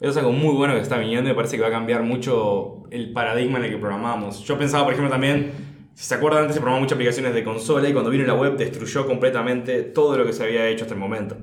[0.00, 2.04] Eso es algo muy bueno que está viniendo y me parece que va a cambiar
[2.04, 4.44] mucho el paradigma en el que programamos.
[4.44, 5.50] Yo pensaba, por ejemplo, también,
[5.94, 8.56] si se acuerdan, antes se programaban muchas aplicaciones de consola y cuando vino la web
[8.56, 11.36] destruyó completamente todo lo que se había hecho hasta el momento.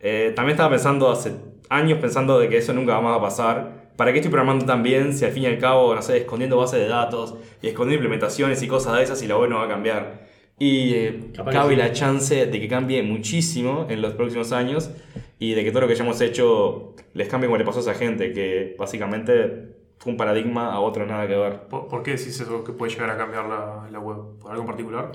[0.00, 1.34] Eh, también estaba pensando hace
[1.68, 3.90] años pensando de que eso nunca más va a pasar.
[3.96, 6.56] ¿Para qué estoy programando tan bien si al fin y al cabo, no sé, escondiendo
[6.56, 9.66] bases de datos y escondiendo implementaciones y cosas de esas y la web no va
[9.66, 10.26] a cambiar?
[10.58, 11.80] Y eh, cabe sí.
[11.80, 14.90] la chance de que cambie muchísimo en los próximos años
[15.38, 17.94] y de que todo lo que hayamos hecho les cambie como le pasó a esa
[17.94, 21.68] gente, que básicamente fue un paradigma a otro nada que ver.
[21.68, 24.38] ¿Por, por qué decís eso que puede llegar a cambiar la, la web?
[24.40, 25.12] ¿Por algo en particular?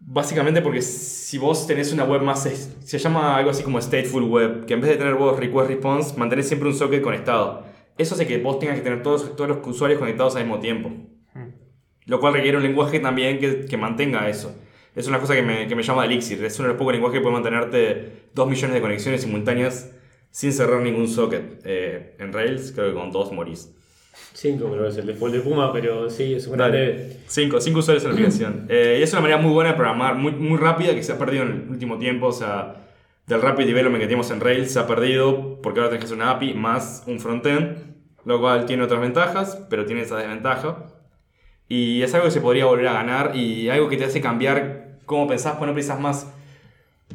[0.00, 4.66] Básicamente porque si vos tenés una web más, se llama algo así como stateful web,
[4.66, 7.64] que en vez de tener vos request response, mantenés siempre un socket conectado.
[7.96, 10.90] Eso hace que vos tengas que tener todos, todos los usuarios conectados al mismo tiempo.
[12.06, 14.54] Lo cual requiere un lenguaje también que, que mantenga eso.
[14.94, 16.44] Es una cosa que me, que me llama Elixir.
[16.44, 19.90] Es uno de los pocos lenguajes que puede mantenerte 2 millones de conexiones simultáneas
[20.34, 21.60] sin cerrar ningún socket.
[21.64, 23.72] Eh, en Rails creo que con dos morís.
[24.32, 26.86] 5 creo que es el default de Puma, pero sí, es un gran Dale.
[26.86, 27.16] leve.
[27.28, 28.66] Cinco, cinco usuarios en la aplicación.
[28.68, 31.18] Eh, y es una manera muy buena de programar, muy, muy rápida, que se ha
[31.18, 32.26] perdido en el último tiempo.
[32.26, 32.84] O sea,
[33.28, 36.16] del rapid development que teníamos en Rails se ha perdido porque ahora tenés que hacer
[36.16, 37.76] una API más un frontend,
[38.24, 40.84] lo cual tiene otras ventajas, pero tiene esa desventaja.
[41.68, 44.98] Y es algo que se podría volver a ganar y algo que te hace cambiar
[45.06, 46.26] cómo pensás, pues no pensás más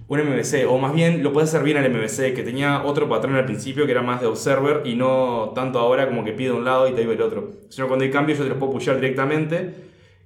[0.07, 3.35] un MVC, o más bien lo puedes hacer bien al MVC, que tenía otro patrón
[3.35, 6.65] al principio que era más de observer y no tanto ahora como que pide un
[6.65, 7.51] lado y te iba el otro.
[7.69, 9.73] Sino cuando hay cambios yo te los puedo pushear directamente,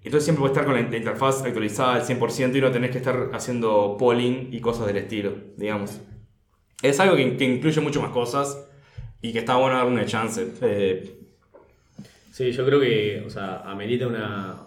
[0.03, 3.29] entonces siempre puedes estar con la, interfaz actualizada al 100% y no tenés que estar
[3.33, 5.99] haciendo polling y cosas del estilo, digamos.
[6.81, 8.67] Es algo que, que incluye mucho más cosas
[9.21, 10.45] y que está bueno darle una chance.
[10.61, 11.19] Eh,
[12.33, 14.57] Sí, yo creo que, o sea, amerita una,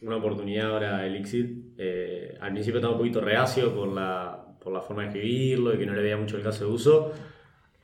[0.00, 1.72] una oportunidad ahora Elixir.
[1.76, 5.78] Eh, al principio estaba un poquito reacio por la, por la forma de escribirlo y
[5.78, 7.12] que no le veía mucho el caso de uso.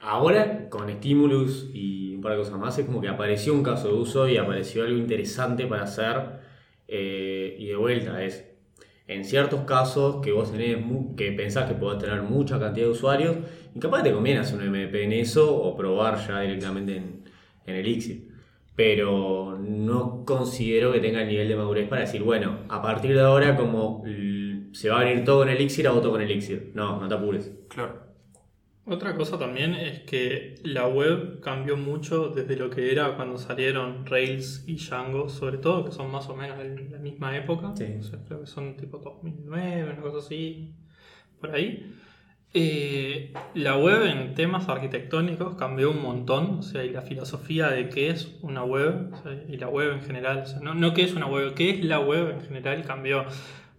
[0.00, 3.86] Ahora, con Stimulus y un par de cosas más, es como que apareció un caso
[3.86, 6.40] de uso y apareció algo interesante para hacer.
[6.88, 8.50] eh, y de vuelta, es
[9.06, 10.78] en ciertos casos que vos tenés
[11.16, 13.36] que pensás que podés tener mucha cantidad de usuarios,
[13.74, 17.22] y capaz te conviene hacer un MP en eso o probar ya directamente en,
[17.66, 18.28] en Elixir.
[18.74, 23.20] Pero no considero que tenga el nivel de madurez para decir, bueno, a partir de
[23.20, 24.02] ahora, como
[24.72, 26.72] se va a venir todo con Elixir, hago todo con Elixir.
[26.74, 27.50] No, no te apures.
[27.68, 28.12] Claro.
[28.84, 34.04] Otra cosa también es que la web cambió mucho desde lo que era cuando salieron
[34.04, 37.74] Rails y Django, sobre todo, que son más o menos de la misma época.
[37.76, 37.84] Sí.
[38.00, 40.74] O sea, creo que son tipo 2009, una cosa así,
[41.40, 41.94] por ahí.
[42.54, 47.88] Eh, la web en temas arquitectónicos cambió un montón, o sea, y la filosofía de
[47.88, 50.92] qué es una web, o sea, y la web en general, o sea, no, no
[50.92, 53.24] qué es una web, qué es la web en general cambió.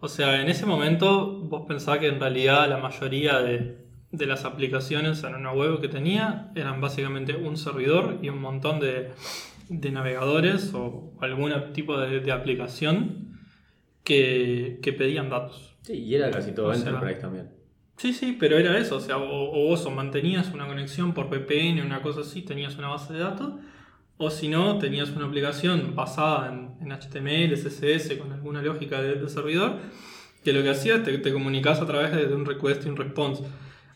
[0.04, 3.78] O sea, en ese momento vos pensás que en realidad la mayoría de,
[4.12, 8.82] de las aplicaciones en una web que tenía eran básicamente un servidor y un montón
[8.82, 9.12] de,
[9.70, 13.40] de navegadores o algún tipo de, de aplicación
[14.04, 15.78] que, que pedían datos.
[15.84, 17.52] Sí, y era casi todo O sea, Enterprise también.
[17.96, 21.30] Sí, sí, pero era eso, o sea, o, o vos o mantenías una conexión por
[21.30, 23.54] VPN, una cosa así, tenías una base de datos,
[24.18, 29.30] o si no, tenías una aplicación basada en, HTML, CSS, con alguna lógica de, de
[29.30, 29.78] servidor,
[30.44, 33.44] que lo que hacía te, te comunicas a través de, un request y un response.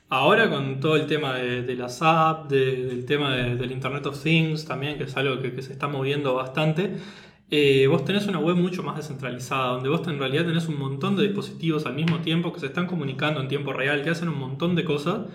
[0.09, 4.05] Ahora con todo el tema de, de las apps, de- del tema de- del Internet
[4.05, 6.93] of Things también, que es algo que, se está moviendo bastante,
[7.51, 11.15] eh, vos tenés una web mucho más descentralizada, donde vos en realidad tenés un montón
[11.17, 14.39] de dispositivos al mismo tiempo que se están comunicando en tiempo real, que hacen un
[14.39, 15.27] montón de cosas.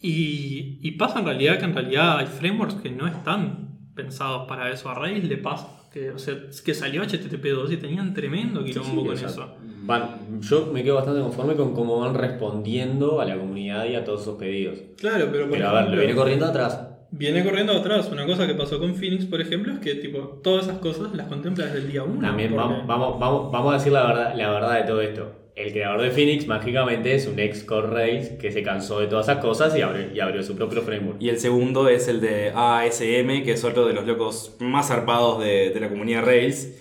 [0.00, 4.88] Y pasa en realidad que en realidad hay frameworks que no están pensados para eso.
[4.88, 5.68] A Rails le pasa.
[5.92, 6.34] Que, o sea,
[6.64, 9.54] que salió HTTP2 y tenían tremendo quilombo Sí, sí, con eso.
[9.82, 14.04] van- yo me quedo bastante conforme con cómo van respondiendo a la comunidad y a
[14.04, 14.78] todos esos pedidos.
[14.98, 16.80] Claro, pero por Pero a ver, lo viene corriendo atrás.
[17.10, 18.10] viene corriendo atrás.
[18.12, 21.28] Una cosa que pasó con Phoenix, por ejemplo, es que tipo, todas esas cosas las
[21.28, 22.20] contempla desde el día 1.
[22.20, 25.32] También vamos, vamos, vamos, vamos a decir la verdad, la verdad de todo esto.
[25.56, 29.26] El creador de Phoenix mágicamente es un ex Core Rails que se cansó de todas
[29.26, 31.16] esas cosas y abrió, y abrió su propio framework.
[31.18, 35.42] Y el segundo es el de ASM, que es otro de los locos más zarpados
[35.42, 36.74] de, de la comunidad Rails.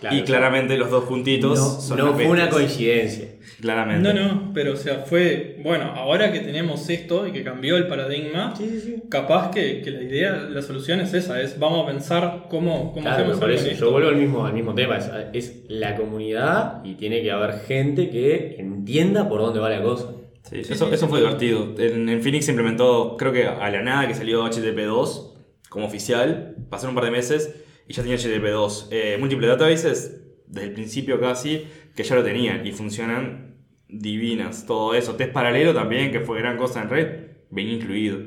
[0.00, 3.28] Claro, y claramente los dos juntitos no, son no fue una coincidencia.
[3.60, 4.14] Claramente.
[4.14, 5.58] No, no, pero o sea, fue.
[5.62, 8.54] Bueno, ahora que tenemos esto y que cambió el paradigma,
[9.10, 13.02] capaz que, que la idea, la solución es esa: es vamos a pensar cómo, cómo
[13.02, 13.90] Claro, hacemos por eso con yo esto.
[13.92, 14.96] vuelvo al mismo, al mismo tema.
[14.96, 19.82] Es, es la comunidad y tiene que haber gente que entienda por dónde va la
[19.82, 20.12] cosa.
[20.48, 21.10] Sí, Sí, eso, sí, eso sí.
[21.10, 21.74] fue divertido.
[21.78, 25.32] En, en Phoenix se implementó, creo que a la nada que salió HTTP2
[25.68, 27.54] como oficial, pasaron un par de meses
[27.90, 28.86] y ya tenía HTTP2.
[28.92, 31.66] Eh, múltiples databases, desde el principio casi,
[31.96, 33.56] que ya lo tenían y funcionan
[33.88, 34.64] divinas.
[34.64, 35.16] Todo eso.
[35.16, 38.20] Test paralelo también, que fue gran cosa en red, venía incluido.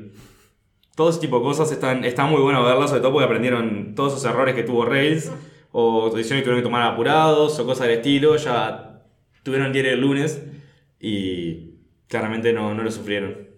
[0.94, 4.12] Todo ese tipo de cosas están, está muy bueno verlas, sobre todo porque aprendieron todos
[4.12, 5.32] esos errores que tuvo Rails,
[5.72, 8.36] o decisiones que tuvieron que tomar apurados, o cosas del estilo.
[8.36, 9.02] Ya
[9.44, 10.42] tuvieron el diario el lunes
[11.00, 13.48] y claramente no, no lo sufrieron.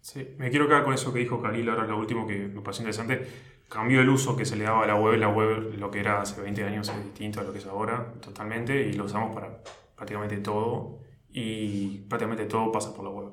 [0.00, 2.82] Sí, me quiero quedar con eso que dijo Khalil ahora, lo último que me pareció
[2.82, 3.28] interesante.
[3.68, 5.18] Cambió el uso que se le daba a la web.
[5.18, 8.14] La web, lo que era hace 20 años, es distinto a lo que es ahora,
[8.20, 9.62] totalmente, y lo usamos para
[9.94, 11.00] prácticamente todo.
[11.30, 13.28] Y prácticamente todo pasa por la web.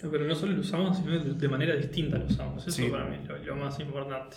[0.00, 2.66] Pero no solo lo usamos, sino de, manera distinta lo usamos.
[2.66, 2.88] Eso Sí.
[2.88, 4.36] para mí es lo, lo más importante.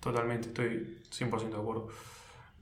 [0.00, 1.88] Totalmente, estoy 100% de acuerdo.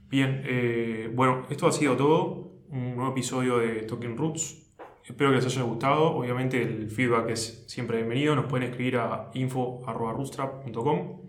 [0.09, 2.51] Bien, eh, bueno, esto ha sido todo.
[2.69, 4.63] Un nuevo episodio de Talking Roots.
[5.03, 6.11] Espero que les haya gustado.
[6.15, 8.35] Obviamente el feedback es siempre bienvenido.
[8.35, 11.21] Nos pueden escribir a info.rootstrap.com.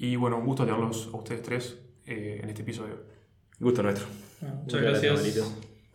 [0.00, 3.04] Y bueno, un gusto tenerlos a ustedes tres eh, en este episodio.
[3.58, 4.06] Gusto nuestro.
[4.40, 5.69] Bueno, muchas gracias.